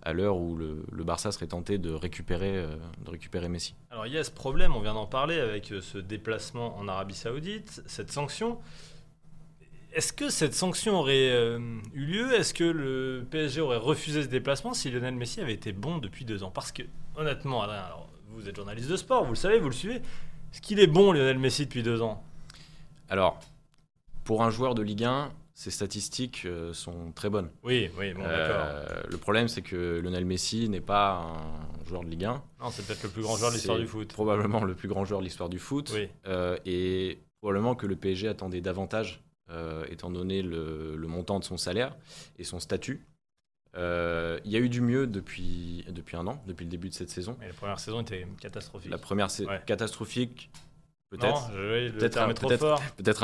à 0.01 0.13
l'heure 0.13 0.37
où 0.37 0.55
le, 0.55 0.83
le 0.91 1.03
Barça 1.03 1.31
serait 1.31 1.47
tenté 1.47 1.77
de 1.77 1.91
récupérer, 1.91 2.57
euh, 2.57 2.75
de 3.03 3.09
récupérer 3.09 3.49
Messi. 3.49 3.75
Alors 3.91 4.07
il 4.07 4.13
y 4.13 4.17
a 4.17 4.23
ce 4.23 4.31
problème, 4.31 4.75
on 4.75 4.79
vient 4.79 4.93
d'en 4.93 5.05
parler 5.05 5.39
avec 5.39 5.71
euh, 5.71 5.81
ce 5.81 5.97
déplacement 5.97 6.77
en 6.77 6.87
Arabie 6.87 7.15
Saoudite, 7.15 7.81
cette 7.85 8.11
sanction. 8.11 8.59
Est-ce 9.93 10.13
que 10.13 10.29
cette 10.29 10.53
sanction 10.53 10.99
aurait 10.99 11.31
euh, 11.31 11.59
eu 11.93 12.05
lieu? 12.05 12.33
Est-ce 12.33 12.53
que 12.53 12.63
le 12.63 13.25
PSG 13.29 13.59
aurait 13.59 13.77
refusé 13.77 14.21
ce 14.21 14.27
déplacement 14.27 14.73
si 14.73 14.91
Lionel 14.91 15.15
Messi 15.15 15.41
avait 15.41 15.53
été 15.53 15.71
bon 15.71 15.97
depuis 15.97 16.25
deux 16.25 16.43
ans? 16.43 16.51
Parce 16.51 16.71
que 16.71 16.83
honnêtement, 17.15 17.63
Adrien, 17.63 17.81
alors, 17.81 18.07
vous 18.29 18.47
êtes 18.47 18.55
journaliste 18.55 18.89
de 18.89 18.97
sport, 18.97 19.23
vous 19.23 19.31
le 19.31 19.35
savez, 19.35 19.59
vous 19.59 19.69
le 19.69 19.75
suivez. 19.75 19.95
Est-ce 19.95 20.61
qu'il 20.61 20.79
est 20.79 20.87
bon 20.87 21.11
Lionel 21.11 21.39
Messi 21.39 21.65
depuis 21.65 21.81
deux 21.81 22.03
ans? 22.03 22.23
Alors, 23.09 23.39
pour 24.23 24.43
un 24.43 24.51
joueur 24.51 24.75
de 24.75 24.83
Ligue 24.83 25.05
1, 25.05 25.31
ses 25.59 25.71
statistiques 25.71 26.43
euh, 26.45 26.71
sont 26.73 27.11
très 27.11 27.29
bonnes. 27.29 27.49
Oui, 27.63 27.89
oui, 27.97 28.13
bon, 28.13 28.21
d'accord. 28.21 28.63
Euh, 28.63 29.01
le 29.09 29.17
problème, 29.17 29.49
c'est 29.49 29.61
que 29.61 29.99
Lionel 29.99 30.23
Messi 30.23 30.69
n'est 30.69 30.79
pas 30.79 31.15
un 31.19 31.85
joueur 31.85 32.05
de 32.05 32.09
Ligue 32.09 32.23
1. 32.23 32.41
Non, 32.61 32.69
c'est 32.71 32.87
peut-être 32.87 33.03
le 33.03 33.09
plus 33.09 33.23
grand 33.23 33.35
joueur 33.35 33.49
de 33.51 33.55
l'histoire 33.55 33.77
du 33.77 33.85
foot. 33.85 34.07
Probablement 34.13 34.63
le 34.63 34.73
plus 34.73 34.87
grand 34.87 35.03
joueur 35.03 35.19
de 35.19 35.25
l'histoire 35.25 35.49
du 35.49 35.59
foot. 35.59 35.91
Oui. 35.93 36.07
Euh, 36.27 36.57
et 36.65 37.19
probablement 37.41 37.75
que 37.75 37.87
le 37.87 37.97
PSG 37.97 38.29
attendait 38.29 38.61
davantage, 38.61 39.21
euh, 39.49 39.83
étant 39.89 40.09
donné 40.09 40.41
le, 40.43 40.95
le 40.95 41.07
montant 41.07 41.39
de 41.39 41.43
son 41.43 41.57
salaire 41.57 41.93
et 42.37 42.45
son 42.45 42.61
statut. 42.61 43.05
Il 43.75 43.79
y 44.51 44.55
a 44.55 44.59
eu 44.59 44.69
du 44.69 44.79
mieux 44.79 45.07
depuis, 45.07 45.83
depuis 45.89 46.15
un 46.15 46.25
an, 46.27 46.41
depuis 46.47 46.63
le 46.63 46.71
début 46.71 46.87
de 46.87 46.93
cette 46.93 47.09
saison. 47.09 47.35
Mais 47.37 47.47
la 47.47 47.53
première 47.53 47.81
saison 47.81 47.99
était 47.99 48.25
catastrophique. 48.39 48.89
La 48.91 48.97
première, 48.97 49.27
Ouais. 49.41 49.61
catastrophique, 49.65 50.51
peut-être. 51.09 51.51
oui, 51.55 51.91
un- 52.17 52.27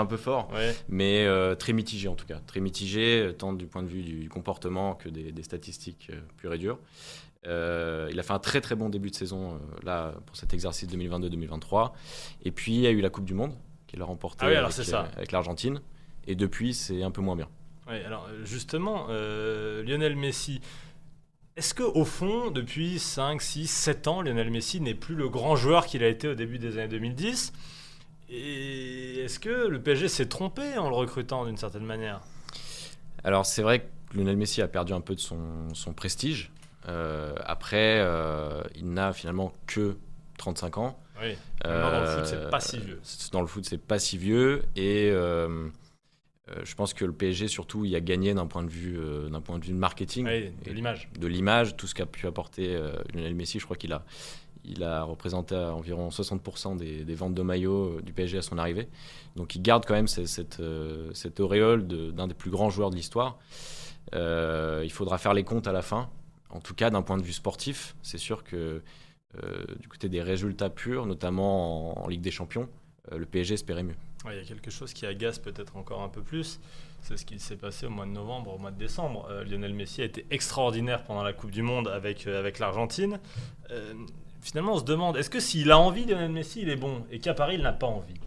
peu 0.06 0.18
fort, 0.18 0.50
mais 0.90 1.26
euh, 1.26 1.56
très 1.56 1.74
mitigé 1.74 2.08
en 2.08 2.16
tout 2.16 2.26
cas. 2.26 2.40
Très 2.48 2.60
mitigé, 2.60 3.22
euh, 3.22 3.32
tant 3.34 3.54
du 3.54 3.68
point 3.68 3.84
de 3.84 3.88
vue 3.88 4.02
du 4.04 4.30
comportement 4.30 4.96
que 4.96 5.10
des, 5.10 5.32
des 5.32 5.44
statistiques 5.44 6.08
euh, 6.12 6.20
pures 6.38 6.54
et 6.54 6.58
dures. 6.58 6.80
Euh, 7.48 8.10
il 8.12 8.20
a 8.20 8.24
fait 8.24 8.34
un 8.34 8.40
très 8.40 8.60
très 8.60 8.76
bon 8.76 8.90
début 8.90 9.12
de 9.12 9.16
saison 9.16 9.60
là 9.84 10.16
pour 10.26 10.36
cet 10.36 10.54
exercice 10.54 10.90
2022-2023. 10.90 11.92
Et 12.44 12.52
puis 12.52 12.74
il 12.74 12.82
y 12.82 12.88
a 12.88 12.92
eu 12.92 13.02
la 13.02 13.10
Coupe 13.10 13.26
du 13.26 13.36
Monde 13.36 13.54
qu'il 13.88 14.02
a 14.02 14.06
remportée 14.06 14.46
Ah 14.46 14.50
oui, 14.50 14.56
avec, 14.56 14.72
avec 15.16 15.32
l'Argentine. 15.32 15.80
Et 16.28 16.34
depuis, 16.34 16.74
c'est 16.74 17.04
un 17.04 17.12
peu 17.12 17.22
moins 17.22 17.36
bien. 17.36 17.48
Oui, 17.88 18.02
alors 18.04 18.28
justement, 18.44 19.06
Lionel 19.10 20.16
Messi, 20.16 20.60
est-ce 21.58 21.74
que 21.74 21.84
au 21.84 22.04
fond, 22.04 22.52
depuis 22.52 23.00
5, 23.00 23.42
6, 23.42 23.68
7 23.68 24.08
ans, 24.08 24.22
Lionel 24.22 24.52
Messi 24.52 24.82
n'est 24.82 24.94
plus 24.94 25.16
le 25.16 25.30
grand 25.30 25.56
joueur 25.56 25.86
qu'il 25.86 26.04
a 26.04 26.08
été 26.08 26.28
au 26.28 26.36
début 26.36 26.60
des 26.60 26.78
années 26.78 26.90
2010 26.90 27.54
Et 28.30 29.20
est-ce 29.20 29.40
que 29.40 29.68
le 29.68 29.82
PSG 29.82 30.10
s'est 30.10 30.26
trompé 30.28 30.78
en 30.78 30.90
le 30.90 30.96
recrutant 30.96 31.46
d'une 31.46 31.56
certaine 31.58 31.86
manière? 31.86 32.20
Alors 33.24 33.46
c'est 33.46 33.62
vrai 33.62 33.80
que 34.10 34.18
Lionel 34.18 34.36
Messi 34.36 34.62
a 34.62 34.68
perdu 34.68 34.92
un 34.94 35.00
peu 35.02 35.16
de 35.16 35.20
son, 35.22 35.40
son 35.74 35.94
prestige. 35.94 36.52
Euh, 36.90 37.34
après, 37.46 38.00
euh, 38.00 38.62
il 38.76 38.92
n'a 38.92 39.14
finalement 39.14 39.54
que 39.66 39.98
35 40.38 40.78
ans. 40.78 41.00
Oui, 41.22 41.38
dans 41.64 42.02
le 42.02 42.06
foot, 42.06 42.26
c'est 42.26 42.36
Euh, 42.36 42.50
pas 42.50 42.60
si 42.60 42.78
vieux. 42.80 43.00
Dans 43.32 43.40
le 43.42 43.48
foot, 43.48 43.66
c'est 43.66 43.78
pas 43.78 43.98
si 43.98 44.18
vieux. 44.18 44.64
Et 44.76 45.10
euh, 46.52 46.62
je 46.64 46.76
pense 46.76 46.94
que 46.94 47.06
le 47.06 47.12
PSG, 47.14 47.48
surtout, 47.48 47.86
y 47.86 47.96
a 47.96 48.00
gagné 48.02 48.34
d'un 48.34 48.46
point 48.48 48.64
de 48.64 48.70
vue, 48.70 48.98
euh, 49.00 49.30
d'un 49.30 49.42
point 49.42 49.58
de 49.60 49.66
vue 49.66 49.72
de 49.74 49.78
marketing, 49.78 50.26
Oui, 50.28 50.52
de 50.66 50.72
l'image. 50.72 51.10
de 51.20 51.28
l'image, 51.28 51.76
tout 51.76 51.88
ce 51.88 51.96
qu'a 51.96 52.06
pu 52.06 52.28
apporter 52.28 52.76
euh, 52.76 52.92
Lionel 53.14 53.34
Messi. 53.36 53.60
Je 53.60 53.66
crois 53.66 53.78
qu'il 53.78 53.92
a, 53.94 54.06
il 54.64 54.84
a 54.84 55.04
représenté 55.04 55.56
à 55.56 55.74
environ 55.74 56.10
60% 56.10 56.78
des, 56.78 57.04
des 57.04 57.16
ventes 57.16 57.34
de 57.34 57.42
maillots 57.42 58.00
du 58.02 58.14
PSG 58.14 58.38
à 58.38 58.42
son 58.44 58.58
arrivée. 58.58 58.88
Donc 59.36 59.56
il 59.56 59.62
garde 59.62 59.86
quand 59.86 59.96
même 59.96 60.08
cette, 60.08 60.28
cette, 60.28 60.62
cette 61.14 61.40
auréole 61.40 61.88
de- 61.88 62.12
d'un 62.12 62.28
des 62.28 62.34
plus 62.36 62.52
grands 62.52 62.70
joueurs 62.70 62.90
de 62.92 62.96
l'histoire. 62.96 63.38
Il 64.14 64.92
faudra 64.92 65.18
faire 65.18 65.34
les 65.34 65.44
comptes 65.44 65.68
à 65.68 65.72
la 65.72 65.82
fin. 65.82 66.10
En 66.50 66.62
tout 66.62 66.74
cas, 66.76 66.90
d'un 66.90 67.02
point 67.02 67.18
de 67.18 67.24
vue 67.24 67.34
sportif, 67.34 67.96
c'est 68.02 68.18
sûr 68.20 68.44
que 68.44 68.82
du 69.82 69.88
côté 69.90 70.08
des 70.10 70.22
résultats 70.22 70.70
purs, 70.70 71.06
notamment 71.06 72.00
en, 72.00 72.04
en 72.06 72.08
Ligue 72.08 72.22
des 72.22 72.32
Champions, 72.32 72.70
le 73.12 73.26
PSG 73.26 73.56
espérait 73.56 73.84
mieux. 73.84 73.96
Il 74.32 74.38
y 74.38 74.42
a 74.42 74.46
quelque 74.46 74.72
chose 74.72 74.94
qui 74.94 75.06
agace 75.06 75.40
peut-être 75.40 75.78
encore 75.78 76.02
un 76.02 76.10
peu 76.10 76.22
plus. 76.22 76.60
C'est 77.02 77.18
ce 77.18 77.26
qui 77.26 77.40
s'est 77.40 77.56
passé 77.56 77.86
au 77.86 77.90
mois 77.90 78.06
de 78.06 78.12
novembre, 78.12 78.54
au 78.54 78.58
mois 78.58 78.72
de 78.72 78.78
décembre. 78.80 79.28
Euh, 79.30 79.44
Lionel 79.44 79.74
Messi 79.74 80.02
a 80.02 80.06
été 80.06 80.26
extraordinaire 80.32 81.04
pendant 81.04 81.22
la 81.22 81.34
Coupe 81.34 81.52
du 81.52 81.62
Monde 81.62 81.88
avec, 81.88 82.26
euh, 82.26 82.40
avec 82.40 82.58
l'Argentine. 82.58 83.20
Euh, 83.70 83.94
finalement, 84.42 84.74
on 84.74 84.80
se 84.80 84.86
demande, 84.86 85.16
est-ce 85.18 85.30
que 85.30 85.40
s'il 85.40 85.72
a 85.72 85.78
envie, 85.78 86.06
Lionel 86.06 86.32
Messi, 86.32 86.62
il 86.64 86.70
est 86.70 86.76
bon 86.76 87.06
Et 87.12 87.20
qu'à 87.20 87.36
Paris, 87.36 87.56
il 87.56 87.62
n'a 87.62 87.74
pas 87.74 87.86
envie? 87.88 88.20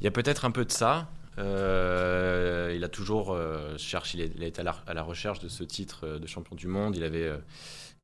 Il 0.00 0.04
y 0.04 0.06
a 0.06 0.10
peut-être 0.10 0.44
un 0.44 0.50
peu 0.50 0.64
de 0.64 0.72
ça. 0.72 1.08
Il 1.38 2.84
a 2.84 2.88
toujours 2.88 3.34
cherché, 3.78 4.18
il 4.18 4.42
est, 4.42 4.58
à 4.58 4.62
la, 4.62 5.02
recherche 5.02 5.38
de 5.38 5.48
ce 5.48 5.64
titre 5.64 6.06
de 6.06 6.26
champion 6.26 6.54
du 6.54 6.66
monde. 6.66 6.94
Il 6.96 7.04
avait 7.04 7.24
euh, 7.24 7.38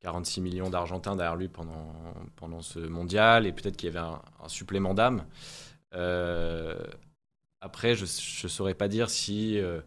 46 0.01 0.41
millions 0.41 0.71
d'Argentins 0.71 1.17
derrière 1.17 1.37
lui 1.37 1.49
pendant, 1.49 1.93
pendant 2.37 2.63
ce 2.63 2.79
mondial 2.79 3.47
et 3.47 3.53
peut-être 3.53 3.77
qu'il 3.77 3.93
y 3.93 3.97
avait 3.97 4.07
un 4.07 4.49
supplément 4.49 4.95
d'âme. 4.95 5.25
Euh, 5.95 6.77
après, 7.61 7.95
je 7.95 8.03
ne 8.03 8.49
saurais 8.49 8.75
pas 8.75 8.89
dire 8.89 9.11
si, 9.11 9.59
euh, 9.59 9.81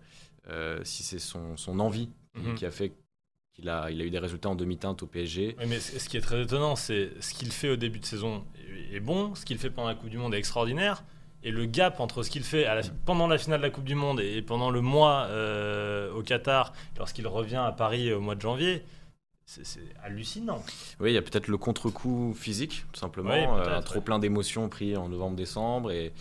euh, 0.49 0.79
si 0.83 1.03
c'est 1.03 1.19
son, 1.19 1.55
son 1.57 1.79
envie 1.79 2.09
Mhm. 2.35 2.55
qui 2.55 2.65
a 2.65 2.71
fait 2.71 2.93
qu'il 3.55 3.67
a, 3.69 3.89
il 3.91 4.01
a 4.01 4.05
eu 4.05 4.09
des 4.09 4.19
résultats 4.19 4.49
en 4.49 4.55
demi-teinte 4.55 5.03
au 5.03 5.07
PSG. 5.07 5.55
Oui, 5.59 5.65
mais 5.67 5.79
ce 5.79 6.07
qui 6.07 6.17
est 6.17 6.21
très 6.21 6.41
étonnant, 6.41 6.75
c'est 6.75 7.11
ce 7.19 7.33
qu'il 7.33 7.51
fait 7.51 7.69
au 7.69 7.75
début 7.75 7.99
de 7.99 8.05
saison 8.05 8.45
est 8.91 8.95
est 8.95 8.99
bon, 8.99 9.35
ce 9.35 9.45
qu'il 9.45 9.57
fait 9.59 9.69
pendant 9.69 9.87
la 9.89 9.95
Coupe 9.95 10.09
du 10.09 10.17
Monde 10.17 10.33
est 10.33 10.37
extraordinaire. 10.39 11.03
Et 11.43 11.51
le 11.51 11.65
gap 11.65 11.99
entre 11.99 12.23
ce 12.23 12.29
qu'il 12.29 12.43
fait 12.43 12.65
à 12.65 12.75
la- 12.75 12.81
pendant 13.05 13.27
la 13.27 13.37
finale 13.37 13.59
de 13.59 13.65
la 13.65 13.69
Coupe 13.69 13.83
du 13.85 13.95
Monde 13.95 14.19
et 14.19 14.41
pendant 14.41 14.71
le 14.71 14.81
mois 14.81 15.25
euh, 15.29 16.11
au 16.13 16.21
Qatar, 16.23 16.73
lorsqu'il 16.97 17.27
revient 17.27 17.57
à 17.63 17.71
Paris 17.71 18.11
au 18.11 18.19
mois 18.19 18.35
de 18.35 18.41
janvier, 18.41 18.83
c'est 19.63 19.81
hallucinant. 20.03 20.63
Oui, 20.99 21.11
il 21.11 21.13
y 21.15 21.17
a 21.17 21.21
peut-être 21.23 21.47
le 21.47 21.57
contre-coup 21.57 22.35
physique, 22.37 22.85
tout 22.91 22.99
simplement. 22.99 23.31
Oui, 23.31 23.39
euh, 23.61 23.77
un 23.77 23.81
trop 23.81 23.99
plein 24.01 24.19
d'émotions 24.19 24.69
pris 24.69 24.95
en 24.95 25.09
novembre-décembre 25.09 25.91
et 25.91 26.13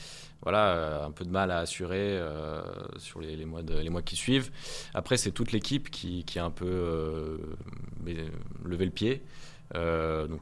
voilà, 0.42 0.68
euh, 0.74 1.06
un 1.06 1.10
peu 1.10 1.24
de 1.26 1.30
mal 1.30 1.50
à 1.50 1.58
assurer 1.58 2.16
euh, 2.18 2.62
sur 2.96 3.20
les, 3.20 3.36
les 3.36 3.44
mois 3.44 3.62
de- 3.62 3.78
les 3.78 3.90
mois 3.90 4.00
qui 4.02 4.16
suivent. 4.16 4.50
Après, 4.94 5.16
c'est 5.18 5.30
toute 5.32 5.52
l'équipe 5.52 5.90
qui, 5.90 6.24
qui 6.24 6.38
a 6.38 6.44
un 6.44 6.50
peu 6.50 6.64
euh, 6.66 7.36
levé 8.64 8.84
le 8.86 8.90
pied. 8.90 9.22
Donc 9.74 10.40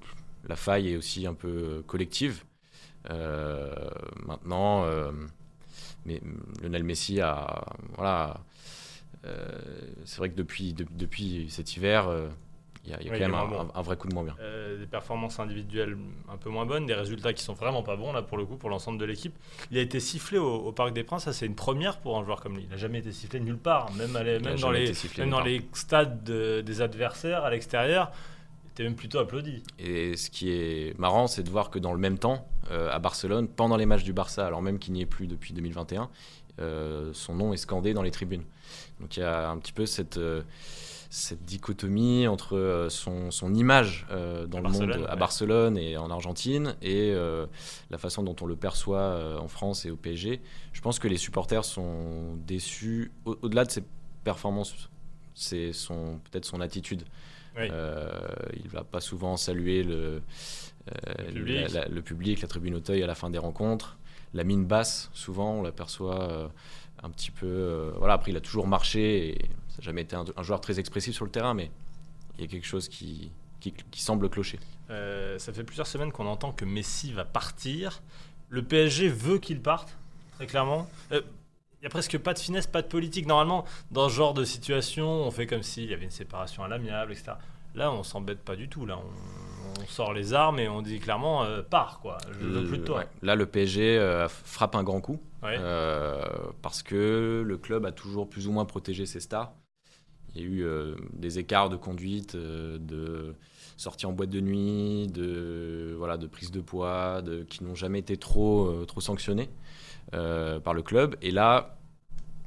la 0.49 0.55
faille 0.55 0.93
est 0.93 0.97
aussi 0.97 1.26
un 1.26 1.35
peu 1.35 1.83
collective. 1.88 2.45
Maintenant, 3.09 4.85
mais 6.05 6.21
Lionel 6.62 6.85
Messi 6.85 7.21
a 7.21 7.64
voilà. 7.97 8.40
c'est 10.05 10.19
vrai 10.19 10.31
que 10.31 10.37
depuis, 10.37 10.73
de- 10.73 10.87
depuis 10.93 11.47
cet 11.50 11.76
hiver, 11.76 12.09
il 12.87 12.93
y 12.93 12.95
a, 12.95 12.99
il 13.00 13.07
y 13.07 13.11
a 13.11 13.12
Oui, 13.12 13.19
quand 13.19 13.26
même 13.26 13.35
un, 13.35 13.47
bon. 13.64 13.83
vrai 13.83 13.97
coup 13.97 14.09
de 14.09 14.14
moins 14.14 14.25
bien. 14.25 14.37
Euh, 14.40 14.78
des 14.78 14.87
performances 14.87 15.38
individuelles 15.40 15.97
un 16.33 16.37
peu 16.37 16.49
moins 16.50 16.66
bonnes, 16.66 16.87
des 16.87 16.95
résultats 16.95 17.33
qui 17.33 17.43
sont 17.43 17.55
vraiment 17.55 17.83
pas 17.83 17.97
bons 17.97 18.12
là 18.12 18.23
pour 18.23 18.38
le 18.38 18.45
coup 18.47 18.57
pour 18.57 18.71
l'ensemble 18.71 18.99
de 18.99 19.05
l'équipe. 19.05 19.35
Il 19.71 19.78
a 19.78 19.81
été 19.81 20.00
sifflé 20.00 20.38
au, 20.38 20.55
au 20.55 20.73
Parc 20.73 20.93
des 20.93 21.02
Princes, 21.05 21.25
ça 21.25 21.33
c'est 21.33 21.47
une 21.47 21.55
première 21.57 21.99
pour 21.99 22.16
un 22.16 22.25
joueur 22.25 22.40
comme 22.40 22.55
lui. 22.57 22.62
Il 22.64 22.69
n'a 22.71 22.76
jamais 22.76 22.99
été 23.00 23.12
sifflé 23.12 23.40
nulle 23.40 23.59
part, 23.59 23.93
même, 23.95 24.14
à 24.16 24.23
les- 24.23 24.37
Il 24.37 24.47
a 24.47 24.50
même 24.50 24.59
dans, 24.61 24.71
les, 24.71 24.93
même 25.19 25.31
dans 25.31 25.40
les 25.40 25.69
stades 25.73 26.23
de- 26.25 26.61
des 26.61 26.81
adversaires 26.83 27.45
à 27.45 27.50
l'extérieur. 27.50 28.12
Il 28.64 28.71
était 28.83 28.85
même 28.85 28.95
plutôt 28.97 29.19
applaudi. 29.19 29.62
Et 29.78 30.16
ce 30.16 30.28
qui 30.31 30.50
est 30.50 30.99
marrant, 30.99 31.26
c'est 31.28 31.43
de 31.43 31.49
voir 31.50 31.71
que 31.71 31.78
dans 31.78 31.93
le 31.95 31.99
même 31.99 32.19
temps, 32.19 32.47
euh, 32.71 32.90
à 32.93 32.99
Barcelone, 32.99 33.49
pendant 33.49 33.76
les 33.76 33.87
matchs 33.87 34.05
du 34.05 34.12
Barça, 34.12 34.47
alors 34.47 34.61
même 34.61 34.78
qu'il 34.78 34.93
n'y 34.93 35.00
est 35.00 35.07
plus 35.07 35.26
depuis 35.26 35.55
2021, 35.55 36.11
euh, 36.61 37.11
son 37.14 37.35
nom 37.35 37.52
est 37.52 37.57
scandé 37.59 37.95
dans 37.95 38.02
les 38.02 38.11
tribunes. 38.11 38.45
Donc 39.00 39.16
il 39.16 39.21
y 39.21 39.23
a 39.23 39.49
un 39.50 39.57
petit 39.59 39.73
peu 39.73 39.87
cette, 39.87 40.19
cette 41.11 41.45
dichotomie 41.45 42.27
entre 42.27 42.57
euh, 42.57 42.89
son, 42.91 43.31
son 43.31 43.55
image 43.55 44.07
euh, 44.11 44.47
dans 44.47 44.59
À 44.59 44.63
le 44.63 44.69
monde 44.71 44.91
à 45.07 45.13
ouais. 45.13 45.17
Barcelone 45.19 45.79
et 45.79 45.97
en 45.97 46.11
Argentine 46.11 46.75
et 46.83 47.13
euh, 47.15 47.47
la 47.91 47.99
façon 47.99 48.23
dont 48.23 48.37
on 48.41 48.47
le 48.47 48.57
perçoit 48.57 49.39
en 49.41 49.49
France 49.49 49.87
et 49.87 49.91
au 49.91 49.97
PSG. 49.97 50.41
Je 50.73 50.81
pense 50.81 50.99
que 50.99 51.09
les 51.09 51.17
supporters 51.17 51.65
sont 51.65 52.37
déçus 52.47 53.13
au- 53.25 53.37
au-delà 53.43 53.65
de 53.65 53.71
ses 53.71 53.85
performances. 54.25 54.91
C'est 55.35 55.73
son 55.73 56.19
peut-être 56.31 56.45
son 56.45 56.61
attitude. 56.61 57.05
Oui. 57.59 57.69
Euh, 57.71 58.11
il 58.63 58.69
va 58.69 58.85
pas 58.85 59.01
souvent 59.01 59.37
saluer 59.37 59.83
le, 59.83 60.21
Le 61.19 61.33
public. 61.33 61.73
la, 61.73 61.81
la- 61.83 61.89
le 61.89 62.03
public, 62.03 62.41
la 62.43 62.49
tribune 62.49 62.75
Auteuil 62.75 63.03
à 63.03 63.07
la 63.07 63.15
fin 63.15 63.31
des 63.31 63.39
rencontres. 63.39 63.97
La 64.35 64.45
mine 64.45 64.65
basse, 64.67 65.11
souvent, 65.15 65.55
on 65.55 65.63
l'aperçoit 65.63 66.51
un 67.03 67.11
petit 67.11 67.31
peu. 67.31 67.93
voilà, 67.99 68.15
après, 68.15 68.31
il 68.33 68.37
a 68.37 68.41
toujours 68.41 68.67
marché 68.67 69.29
et 69.31 69.51
ça 69.76 69.83
n'a 69.83 69.85
jamais 69.85 70.02
été 70.02 70.16
un, 70.16 70.25
un 70.37 70.42
joueur 70.42 70.61
très 70.61 70.78
expressif 70.80 71.14
sur 71.14 71.25
le 71.25 71.30
terrain, 71.30 71.54
mais 71.54 71.71
il 72.37 72.40
y 72.42 72.45
a 72.45 72.50
quelque 72.50 72.66
chose 72.66 72.88
qui, 72.88 73.30
qui, 73.61 73.73
qui 73.90 74.02
semble 74.02 74.28
clocher. 74.28 74.59
Euh, 74.90 75.38
ça 75.38 75.52
fait 75.52 75.64
plusieurs 75.64 75.87
semaines 75.87 76.12
qu'on 76.12 76.26
entend 76.26 76.52
que 76.52 76.64
Messi 76.64 77.12
va 77.12 77.25
partir. 77.25 78.02
Le 78.49 78.62
PSG 78.62 79.09
veut 79.09 79.38
qu'il 79.38 79.61
parte, 79.61 79.97
très 80.37 80.47
clairement. 80.47 80.88
Euh, 81.12 81.21
Il 81.78 81.83
n'y 81.83 81.87
a 81.87 81.90
presque 81.90 82.16
pas 82.18 82.33
de 82.35 82.38
finesse, 82.38 82.66
pas 82.66 82.83
de 82.83 82.87
politique. 82.88 83.26
Normalement, 83.26 83.64
dans 83.90 84.09
ce 84.09 84.14
genre 84.14 84.35
de 84.35 84.45
situation, 84.45 85.06
on 85.09 85.30
fait 85.30 85.47
comme 85.47 85.62
s'il 85.62 85.90
y 85.90 85.95
avait 85.95 86.04
une 86.04 86.11
séparation 86.11 86.62
à 86.64 86.68
l'amiable, 86.68 87.12
etc. 87.12 87.33
Là, 87.75 87.92
on 87.92 88.02
s'embête 88.02 88.40
pas 88.42 88.56
du 88.56 88.68
tout. 88.68 88.87
Là, 88.87 88.99
on, 88.99 89.83
on 89.83 89.87
sort 89.87 90.14
les 90.14 90.33
armes 90.33 90.59
et 90.59 90.68
on 90.68 90.80
dit 90.80 90.99
clairement 91.00 91.45
euh, 91.45 91.62
pars, 91.62 91.99
quoi. 92.00 92.16
Je 92.40 92.47
veux 92.47 92.66
plus 92.66 92.78
de 92.78 92.85
toi. 92.85 92.99
Ouais. 93.00 93.09
Là, 93.23 93.35
le 93.35 93.45
PSG 93.47 93.99
euh, 93.99 94.28
frappe 94.28 94.75
un 94.75 94.83
grand 94.85 95.00
coup 95.00 95.21
Ouais. 95.42 95.56
euh, 95.61 96.23
parce 96.62 96.83
que 96.83 97.42
le 97.47 97.59
club 97.59 97.85
a 97.85 97.92
toujours 97.92 98.28
plus 98.28 98.49
ou 98.49 98.52
moins 98.52 98.64
protégé 98.64 99.04
ses 99.06 99.21
stars. 99.21 99.52
Il 100.37 100.43
y 100.43 100.45
a 100.45 100.49
eu 100.49 100.64
euh, 100.64 100.95
des 101.14 101.38
écarts 101.38 101.71
de 101.71 101.76
conduite, 101.76 102.35
euh, 102.35 102.76
de 102.78 103.35
sorties 103.78 104.05
en 104.05 104.12
boîte 104.12 104.28
de 104.28 104.40
nuit, 104.40 105.07
de, 105.07 105.95
voilà, 105.97 106.19
de 106.19 106.26
prise 106.26 106.50
de 106.50 106.61
poids, 106.61 107.23
qui 107.49 107.64
n'ont 107.64 107.75
jamais 107.75 108.00
été 108.00 108.19
trop, 108.19 108.66
euh, 108.66 108.85
trop 108.85 109.00
sanctionnés 109.00 109.49
par 110.12 110.75
le 110.75 110.83
club. 110.83 111.16
Et 111.23 111.31
là, 111.31 111.78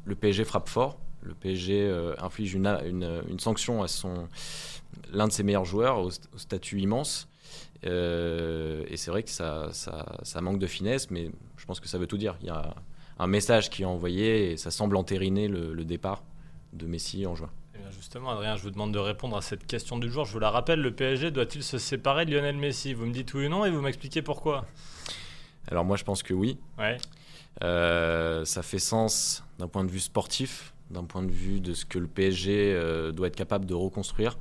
le 0.06 0.16
PSG 0.16 0.46
frappe 0.46 0.70
fort. 0.70 1.00
Le 1.22 1.34
PSG 1.34 1.92
inflige 2.20 2.54
une, 2.54 2.68
une, 3.28 3.40
sanction 3.40 3.84
à 3.84 3.90
son 3.90 4.30
l'un 5.12 5.28
de 5.28 5.34
ses 5.34 5.44
meilleurs 5.44 5.66
joueurs 5.66 6.00
au, 6.00 6.10
statut 6.38 6.80
immense. 6.80 7.28
Et 7.84 8.96
c'est 8.96 9.12
vrai 9.12 9.24
que 9.24 9.30
ça, 9.30 9.70
ça, 9.74 10.42
manque 10.42 10.58
de 10.58 10.68
finesse, 10.68 11.12
mais 11.12 11.30
je 11.58 11.66
pense 11.66 11.82
que 11.82 11.90
ça 11.90 11.98
veut 11.98 12.08
tout 12.08 12.18
dire. 12.18 12.38
Il 12.42 12.48
y 12.48 12.52
a 12.52 12.74
un 13.20 13.28
message 13.28 13.70
qui 13.70 13.82
est 13.82 13.86
envoyé 13.86 14.52
et 14.52 14.58
ça 14.58 14.72
semble 14.72 14.96
entériner 14.96 15.50
le 15.50 15.84
départ 15.84 16.24
de 16.72 16.88
Messi 16.88 17.26
en 17.26 17.36
juin. 17.36 17.52
Justement, 17.92 18.32
Adrien, 18.32 18.56
je 18.56 18.64
vous 18.64 18.72
demande 18.72 18.94
de 18.94 19.00
répondre 19.00 19.36
à 19.38 19.42
cette 19.42 19.66
question 19.66 19.98
du 19.98 20.10
jour. 20.12 20.26
Je 20.26 20.34
vous 20.34 20.40
la 20.40 20.52
rappelle, 20.52 20.80
le 20.82 20.92
PSG 20.94 21.32
doit-il 21.32 21.64
se 21.64 21.78
séparer 21.78 22.26
de 22.26 22.32
Lionel 22.36 22.56
Messi? 22.58 22.94
Vous 22.94 23.06
me 23.06 23.12
dites 23.14 23.34
oui 23.34 23.48
ou 23.48 23.50
non 23.50 23.66
et 23.66 23.72
vous 23.72 23.82
m'expliquez 23.82 24.22
pourquoi. 24.22 24.66
Alors 25.70 25.86
moi 25.86 25.98
je 25.98 26.04
pense 26.04 26.24
que 26.24 26.34
oui. 26.34 26.58
Ouais. 26.78 26.98
Euh, 27.64 28.46
ça 28.46 28.62
fait 28.64 28.80
sens 28.80 29.44
d'un 29.58 29.68
point 29.68 29.84
de 29.84 29.92
vue 29.92 30.00
sportif, 30.00 30.74
d'un 30.92 31.04
point 31.04 31.24
de 31.24 31.32
vue 31.32 31.60
de 31.60 31.74
ce 31.74 31.86
que 31.86 32.00
le 32.00 32.08
PSG 32.08 32.74
euh, 32.74 33.12
doit 33.12 33.28
être 33.28 33.36
capable 33.36 33.66
de 33.66 33.74
reconstruire. 33.74 34.38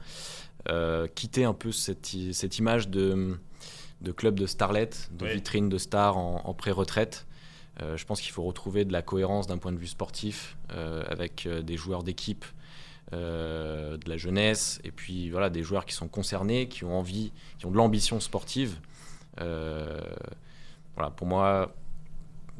Euh, 0.68 1.06
quitter 1.06 1.44
un 1.44 1.54
peu 1.54 1.72
cette, 1.72 2.12
image 2.58 2.88
de, 2.88 3.38
de 4.02 4.12
club 4.12 4.38
de 4.38 4.46
starlet, 4.46 4.90
de 5.12 5.24
Oui. 5.24 5.34
vitrine 5.34 5.68
de 5.68 5.78
stars 5.78 6.16
en, 6.18 6.42
en 6.44 6.54
pré-retraite. 6.54 7.26
Je 7.94 8.04
pense 8.06 8.20
qu'il 8.20 8.32
faut 8.32 8.42
retrouver 8.42 8.84
de 8.84 8.92
la 8.92 9.02
cohérence 9.02 9.46
d'un 9.46 9.56
point 9.58 9.70
de 9.70 9.78
vue 9.78 9.86
sportif 9.86 10.56
avec 10.68 11.46
des 11.46 11.76
joueurs 11.76 12.02
d'équipe, 12.02 12.44
euh, 13.14 13.96
de 13.96 14.08
la 14.10 14.18
jeunesse 14.18 14.80
et 14.84 14.90
puis 14.90 15.30
voilà 15.30 15.48
des 15.48 15.62
joueurs 15.62 15.86
qui 15.86 15.94
sont 15.94 16.08
concernés, 16.08 16.68
qui 16.68 16.84
ont 16.84 16.98
envie, 16.98 17.32
qui 17.58 17.64
ont 17.64 17.70
de 17.70 17.76
l'ambition 17.76 18.20
sportive. 18.20 18.78
Euh, 19.40 20.00
voilà, 20.94 21.10
pour 21.10 21.26
moi, 21.26 21.74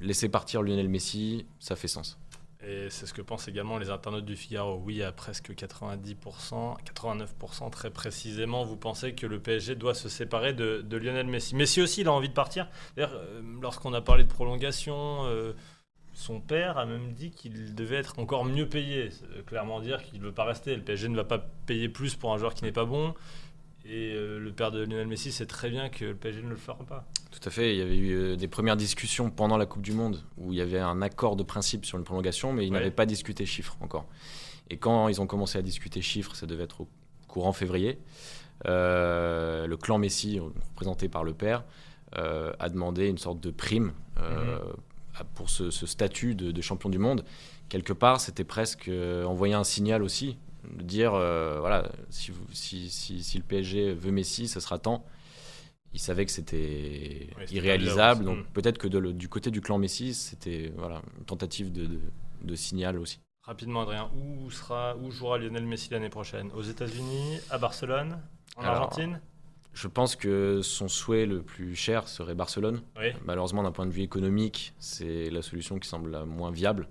laisser 0.00 0.28
partir 0.28 0.62
Lionel 0.62 0.88
Messi, 0.88 1.44
ça 1.58 1.76
fait 1.76 1.88
sens. 1.88 2.18
Et 2.66 2.88
c'est 2.90 3.06
ce 3.06 3.12
que 3.12 3.20
pensent 3.22 3.46
également 3.46 3.78
les 3.78 3.90
internautes 3.90 4.24
du 4.24 4.36
Figaro. 4.36 4.82
Oui, 4.84 5.02
à 5.02 5.12
presque 5.12 5.50
90%, 5.50 6.76
89% 6.82 7.70
très 7.70 7.90
précisément, 7.90 8.64
vous 8.64 8.76
pensez 8.76 9.14
que 9.14 9.26
le 9.26 9.40
PSG 9.40 9.74
doit 9.74 9.94
se 9.94 10.08
séparer 10.08 10.54
de, 10.54 10.84
Lionel 10.90 11.26
Messi. 11.26 11.54
Messi 11.54 11.82
aussi, 11.82 12.00
il 12.00 12.08
a 12.08 12.12
envie 12.12 12.28
de 12.28 12.34
partir. 12.34 12.68
D'ailleurs, 12.96 13.14
euh, 13.14 13.42
lorsqu'on 13.60 13.92
a 13.92 14.00
parlé 14.00 14.24
de 14.24 14.28
prolongation, 14.28 15.24
son 16.18 16.40
père 16.40 16.78
a 16.78 16.84
même 16.84 17.12
dit 17.12 17.30
qu'il 17.30 17.76
devait 17.76 17.94
être 17.96 18.18
encore 18.18 18.44
mieux 18.44 18.68
payé. 18.68 19.10
Clairement 19.46 19.80
dire 19.80 20.02
qu'il 20.02 20.18
ne 20.20 20.24
veut 20.26 20.32
pas 20.32 20.42
rester. 20.44 20.74
Le 20.74 20.82
PSG 20.82 21.08
ne 21.08 21.14
va 21.16 21.22
pas 21.22 21.38
payer 21.38 21.88
plus 21.88 22.16
pour 22.16 22.32
un 22.34 22.38
joueur 22.38 22.54
qui 22.54 22.64
n'est 22.64 22.72
pas 22.72 22.84
bon. 22.84 23.14
Et 23.84 24.12
euh, 24.14 24.38
le 24.40 24.52
père 24.52 24.72
de 24.72 24.80
Lionel 24.84 25.06
Messi 25.06 25.30
sait 25.30 25.46
très 25.46 25.70
bien 25.70 25.88
que 25.88 26.04
le 26.06 26.14
PSG 26.16 26.42
ne 26.42 26.48
le 26.50 26.56
fera 26.56 26.76
pas. 26.84 27.06
Tout 27.30 27.38
à 27.46 27.50
fait. 27.50 27.72
Il 27.74 27.78
y 27.78 27.82
avait 27.82 27.96
eu 27.96 28.12
euh, 28.14 28.36
des 28.36 28.48
premières 28.48 28.76
discussions 28.76 29.30
pendant 29.30 29.56
la 29.56 29.64
Coupe 29.64 29.82
du 29.82 29.92
Monde 29.92 30.22
où 30.36 30.52
il 30.52 30.58
y 30.58 30.60
avait 30.60 30.80
un 30.80 31.00
accord 31.02 31.36
de 31.36 31.44
principe 31.44 31.86
sur 31.86 31.96
une 31.98 32.04
prolongation, 32.04 32.52
mais 32.52 32.66
ils 32.66 32.72
Ouais. 32.72 32.78
n'avaient 32.80 32.90
pas 32.90 33.06
discuté 33.06 33.46
chiffres 33.46 33.76
encore. 33.80 34.06
Et 34.70 34.76
quand 34.76 35.06
ils 35.08 35.20
ont 35.20 35.26
commencé 35.28 35.56
à 35.56 35.62
discuter 35.62 36.02
chiffres, 36.02 36.34
ça 36.34 36.46
devait 36.46 36.64
être 36.64 36.80
au 36.82 36.88
courant 37.28 37.52
février. 37.52 37.98
euh, 38.66 39.68
le 39.68 39.76
clan 39.76 39.98
Messi, 39.98 40.40
représenté 40.40 41.08
par 41.08 41.22
le 41.22 41.32
père, 41.32 41.62
a 42.12 42.68
demandé 42.68 43.06
une 43.06 43.18
sorte 43.18 43.38
de 43.40 43.50
prime 43.52 43.92
à- 44.16 44.60
pour 45.34 45.50
ce, 45.50 45.70
ce 45.70 45.86
statut 45.86 46.34
de, 46.34 46.50
de 46.52 46.60
champion 46.62 46.90
du 46.90 46.98
monde. 46.98 47.24
Quelque 47.68 47.92
part, 47.92 48.20
c'était 48.20 48.44
presque 48.44 48.88
euh, 48.88 49.24
envoyer 49.24 49.54
un 49.54 49.64
signal 49.64 50.02
aussi, 50.02 50.38
de 50.76 50.82
dire 50.82 51.14
euh, 51.14 51.58
voilà, 51.60 51.90
si, 52.10 52.30
vous- 52.30 52.46
si, 52.52 52.90
si- 52.90 53.22
si 53.22 53.38
le 53.38 53.44
PSG 53.44 53.92
veut 53.94 54.10
Messi, 54.12 54.48
ce 54.48 54.60
sera 54.60 54.78
temps. 54.78 55.04
Il 55.94 56.00
savait 56.00 56.26
que 56.26 56.32
c'était 56.32 57.28
irréalisable, 57.50 58.24
donc 58.24 58.46
peut-être 58.52 58.76
que 58.78 58.88
de 58.88 59.10
du 59.12 59.28
côté 59.28 59.50
du 59.50 59.60
clan 59.62 59.78
Messi, 59.78 60.12
c'était 60.14 60.72
voilà, 60.76 61.00
une 61.18 61.24
tentative 61.24 61.72
de, 61.72 61.86
de- 61.86 62.00
de 62.42 62.54
signal 62.54 62.98
aussi. 62.98 63.20
Rapidement, 63.42 63.80
Adrien, 63.82 64.10
où, 64.14 64.50
sera, 64.50 64.94
où 64.96 65.10
jouera 65.10 65.38
Lionel 65.38 65.64
Messi 65.64 65.88
l'année 65.90 66.10
prochaine? 66.10 66.50
Aux 66.54 66.62
États-Unis 66.62 67.38
À 67.48 67.56
Barcelone 67.56 68.20
En 68.56 68.62
Alors, 68.62 68.82
Argentine? 68.82 69.20
Je 69.80 69.86
pense 69.86 70.16
que 70.16 70.60
son 70.62 70.88
souhait 70.88 71.24
le 71.24 71.40
plus 71.40 71.76
cher 71.76 72.08
serait 72.08 72.34
Barcelone. 72.34 72.80
Oui, 72.98 73.12
Malheureusement, 73.24 73.62
d'un 73.62 73.70
point 73.70 73.86
de 73.86 73.92
vue 73.92 74.02
économique, 74.02 74.74
c'est 74.80 75.30
la 75.30 75.40
solution 75.40 75.78
qui 75.78 75.88
semble 75.88 76.10
la 76.10 76.24
moins 76.24 76.50
viable. 76.50 76.88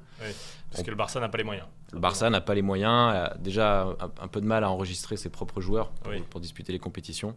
parce 0.72 0.84
que 0.84 0.89
le 0.89 0.96
Barça 0.96 1.20
n'a 1.20 1.27
pas 1.27 1.38
les 1.38 1.44
moyens. 1.44 1.67
Le 1.91 2.00
Barça 2.00 2.29
n'a 2.29 2.39
pas 2.39 2.53
les 2.56 2.62
moyens, 2.62 3.13
a 3.13 3.36
déjà 3.39 3.84
un, 4.00 4.12
un 4.22 4.27
peu 4.29 4.39
de 4.39 4.46
mal 4.46 4.63
à 4.63 4.70
enregistrer 4.70 5.17
ses 5.17 5.29
propres 5.29 5.60
joueurs 5.60 5.89
pour, 5.91 6.13
Oui. 6.13 6.24
pour 6.29 6.39
disputer 6.39 6.72
les 6.72 6.79
compétitions. 6.79 7.36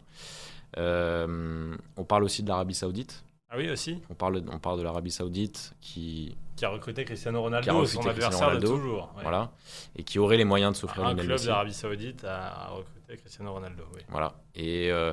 Euh, 0.79 1.77
on 1.97 2.05
parle 2.05 2.23
aussi 2.23 2.43
de 2.45 2.49
l'Arabie 2.49 2.75
Saoudite. 2.75 3.25
Ah 3.53 3.57
oui, 3.57 3.69
aussi 3.69 4.01
On 4.11 4.15
parle, 4.15 4.43
on 4.53 4.59
parle 4.61 4.79
de 4.79 4.85
l'Arabie 4.85 5.11
Saoudite 5.11 5.73
qui, 5.81 6.37
Qui 6.55 6.65
a 6.65 6.69
recruté 6.69 7.05
Cristiano 7.05 7.43
Ronaldo, 7.43 7.73
recruté 7.79 7.93
son 8.03 8.09
adversaire 8.09 8.59
de 8.59 8.67
toujours. 8.67 9.13
ouais. 9.17 9.23
voilà, 9.23 9.51
et 9.97 10.05
qui 10.05 10.21
aurait 10.21 10.37
les 10.37 10.45
moyens 10.45 10.73
de 10.73 10.77
s'offrir 10.77 11.03
Un 11.05 11.09
Lionel 11.09 11.25
club 11.27 11.35
Messi. 11.37 11.47
d'Arabie 11.49 11.73
Saoudite 11.75 12.25
a 12.25 12.69
recruté 12.69 13.17
Cristiano 13.17 13.53
Ronaldo. 13.53 13.83
Oui. 13.95 14.03
Voilà. 14.09 14.35
Et 14.55 14.93
euh, 14.93 15.13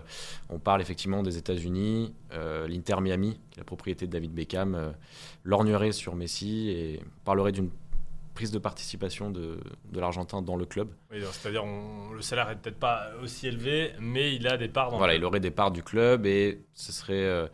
on 0.50 0.60
parle 0.60 0.82
effectivement 0.82 1.24
des 1.24 1.38
États-Unis, 1.39 2.13
euh, 2.32 2.67
l'Inter 2.67 3.01
Miami, 3.01 3.39
qui 3.50 3.58
est 3.58 3.62
la 3.62 3.65
propriété 3.65 4.06
de 4.06 4.12
David 4.12 4.34
Beckham, 4.36 4.75
euh, 4.75 4.91
lorgnerait 5.44 5.91
sur 5.91 6.15
Messi 6.15 6.70
et 6.70 7.01
parlerait 7.25 7.51
d'une 7.53 7.72
prise 8.36 8.51
de 8.51 8.60
participation 8.60 9.32
de, 9.32 9.60
de 9.91 10.00
l'Argentin 10.00 10.44
dans 10.44 10.58
le 10.58 10.65
club. 10.65 10.89
Oui, 11.12 11.17
c'est-à-dire 11.32 11.63
on- 11.65 12.12
le 12.12 12.22
salaire 12.22 12.51
est 12.51 12.56
peut-être 12.58 12.77
pas 12.77 13.08
aussi 13.24 13.48
élevé, 13.48 13.94
mais 14.00 14.36
il 14.36 14.48
a 14.48 14.58
des 14.58 14.67
parts 14.67 14.91
dans 14.91 15.00
Voilà, 15.00 15.13
le 15.13 15.20
il 15.20 15.25
aurait 15.25 15.39
des 15.39 15.50
parts 15.50 15.72
du 15.72 15.82
club 15.82 16.27
et 16.27 16.62
ce 16.75 16.91
serait 16.91 17.50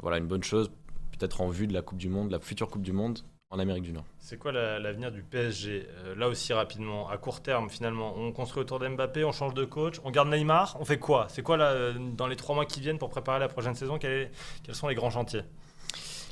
voilà, 0.00 0.18
une 0.18 0.26
bonne 0.26 0.42
chose, 0.42 0.70
peut-être 1.18 1.40
en 1.40 1.48
vue 1.48 1.66
de 1.66 1.72
la 1.74 1.82
Coupe 1.82 1.98
du 1.98 2.08
Monde, 2.08 2.30
la 2.30 2.38
future 2.40 2.68
Coupe 2.68 2.82
du 2.82 2.92
Monde 2.92 3.20
en 3.50 3.58
Amérique 3.60 3.84
du 3.84 3.92
Nord. 3.92 4.04
C'est 4.18 4.38
quoi 4.38 4.50
la- 4.52 4.78
l'avenir 4.80 5.12
du 5.12 5.22
PSG 5.22 5.86
Euh, 6.04 6.14
Là 6.16 6.28
aussi 6.28 6.52
rapidement, 6.52 7.08
à 7.08 7.16
court 7.16 7.42
terme 7.42 7.70
finalement, 7.70 8.14
on 8.16 8.32
construit 8.32 8.60
autour 8.62 8.80
d'Mbappé, 8.80 9.24
on 9.24 9.30
change 9.32 9.54
de 9.54 9.64
coach, 9.64 10.00
on 10.04 10.10
garde 10.10 10.28
Neymar, 10.28 10.76
on 10.80 10.84
fait 10.84 10.98
quoi? 10.98 11.26
C'est 11.30 11.42
quoi 11.42 11.56
là, 11.56 11.70
euh, 11.70 11.94
dans 12.16 12.26
les 12.26 12.34
trois 12.36 12.54
mois 12.56 12.66
qui 12.66 12.80
viennent 12.80 12.98
pour 12.98 13.08
préparer 13.10 13.38
la 13.38 13.48
prochaine 13.48 13.74
saison 13.76 13.98
quel 13.98 14.10
est- 14.12 14.30
Quels 14.64 14.74
sont 14.74 14.88
les 14.88 14.96
grands 14.96 15.10
chantiers? 15.10 15.42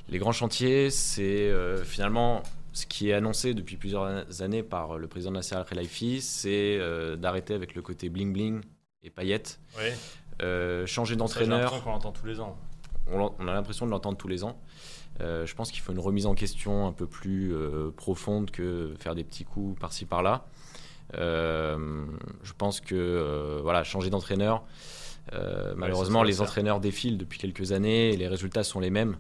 Les 0.09 0.19
grands 0.19 0.33
chantiers, 0.33 0.90
c'est 0.90 1.49
euh, 1.50 1.83
finalement 1.85 2.43
ce 2.73 2.85
qui 2.87 3.11
est 3.11 3.14
annoncé 3.14 3.54
depuis 3.54 3.76
plusieurs 3.76 4.43
années 4.43 4.64
par 4.64 4.99
le 4.99 5.07
président 5.07 5.31
Nasser 5.31 5.54
Al-Khelaifi, 5.54 6.21
c'est 6.21 6.76
euh, 6.81 7.14
d'arrêter 7.14 7.54
avec 7.54 7.76
le 7.76 7.83
côté 7.83 8.11
bling-bling 8.11 8.61
et 9.04 9.11
paillettes, 9.11 9.61
Oui, 9.78 9.90
euh, 10.42 10.86
changer 10.86 11.16
d'entraîneur. 11.16 11.82
qu'on 11.82 11.90
l'entend 11.90 12.12
tous 12.12 12.26
les 12.26 12.40
ans. 12.40 12.56
On, 13.10 13.32
on 13.38 13.48
a 13.48 13.52
l'impression 13.52 13.86
de 13.86 13.90
l'entendre 13.90 14.16
tous 14.16 14.28
les 14.28 14.44
ans. 14.44 14.58
Euh, 15.20 15.46
je 15.46 15.54
pense 15.54 15.70
qu'il 15.70 15.80
faut 15.80 15.92
une 15.92 16.00
remise 16.00 16.26
en 16.26 16.34
question 16.34 16.86
un 16.86 16.92
peu 16.92 17.06
plus 17.06 17.54
euh, 17.54 17.90
profonde 17.96 18.50
que 18.50 18.94
faire 18.98 19.14
des 19.14 19.22
petits 19.24 19.44
coups 19.44 19.78
par-ci 19.78 20.04
par-là. 20.04 20.46
Je 21.12 22.52
pense 22.58 22.80
que 22.80 23.60
voilà, 23.62 23.84
changer 23.84 24.10
d'entraîneur, 24.10 24.64
malheureusement, 25.76 26.22
les 26.22 26.40
entraîneurs 26.40 26.80
défilent 26.80 27.18
depuis 27.18 27.38
quelques 27.38 27.72
années 27.72 28.12
et 28.12 28.16
les 28.16 28.26
résultats 28.26 28.64
sont 28.64 28.80
les 28.80 28.90
mêmes. 28.90 29.16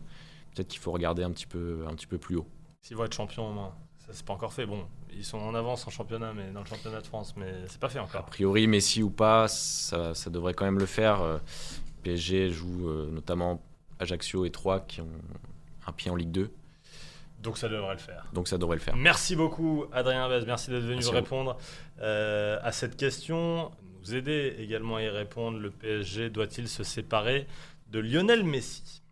Peut-être 0.54 0.68
qu'il 0.68 0.80
faut 0.80 0.92
regarder 0.92 1.22
un 1.22 1.30
petit 1.30 1.46
peu, 1.46 1.84
un 1.88 1.94
petit 1.94 2.06
peu 2.06 2.18
plus 2.18 2.36
haut. 2.36 2.46
S'ils 2.82 2.96
vont 2.96 3.04
être 3.04 3.14
champions 3.14 3.48
au 3.48 3.52
moins. 3.52 3.74
Ça, 4.06 4.12
c'est 4.12 4.24
pas 4.26 4.34
encore 4.34 4.52
fait. 4.52 4.66
Bon, 4.66 4.84
ils 5.12 5.24
sont 5.24 5.38
en 5.38 5.54
avance 5.54 5.86
en 5.86 5.90
championnat, 5.90 6.32
mais 6.34 6.50
dans 6.52 6.60
le 6.60 6.66
championnat 6.66 7.00
de 7.00 7.06
France, 7.06 7.34
mais 7.36 7.52
c'est 7.68 7.80
pas 7.80 7.88
fait 7.88 7.98
A 7.98 8.04
encore. 8.04 8.26
priori, 8.26 8.66
Messi 8.66 9.02
ou 9.02 9.10
pas, 9.10 9.48
ça, 9.48 10.14
ça 10.14 10.28
devrait 10.30 10.52
quand 10.54 10.64
même 10.66 10.78
le 10.78 10.86
faire. 10.86 11.22
Euh, 11.22 11.38
PSG 12.02 12.50
joue 12.50 12.88
euh, 12.88 13.10
notamment 13.10 13.62
Ajaccio 13.98 14.44
et 14.44 14.50
Troyes 14.50 14.80
qui 14.80 15.00
ont 15.00 15.08
un 15.86 15.92
pied 15.92 16.10
en 16.10 16.16
Ligue 16.16 16.32
2, 16.32 16.50
Donc 17.42 17.56
ça 17.58 17.68
devrait 17.68 17.94
le 17.94 17.98
faire. 18.00 18.26
donc 18.34 18.48
ça 18.48 18.58
devrait 18.58 18.76
le 18.76 18.82
faire. 18.82 18.94
Merci 18.96 19.36
beaucoup, 19.36 19.86
Adrien 19.92 20.28
Bez. 20.28 20.44
Merci 20.46 20.70
d'être 20.70 20.82
venu 20.82 20.96
Merci 20.96 21.08
à 21.08 21.12
vous. 21.12 21.16
répondre 21.16 21.56
euh, 22.00 22.58
à 22.62 22.72
cette 22.72 22.96
question. 22.96 23.70
Nous 24.02 24.14
aider 24.14 24.54
également 24.58 24.96
à 24.96 25.02
y 25.02 25.08
répondre. 25.08 25.58
Le 25.58 25.70
PSG 25.70 26.28
doit-il 26.28 26.68
se 26.68 26.84
séparer 26.84 27.46
de 27.90 28.00
Lionel 28.00 28.44
Messi? 28.44 29.02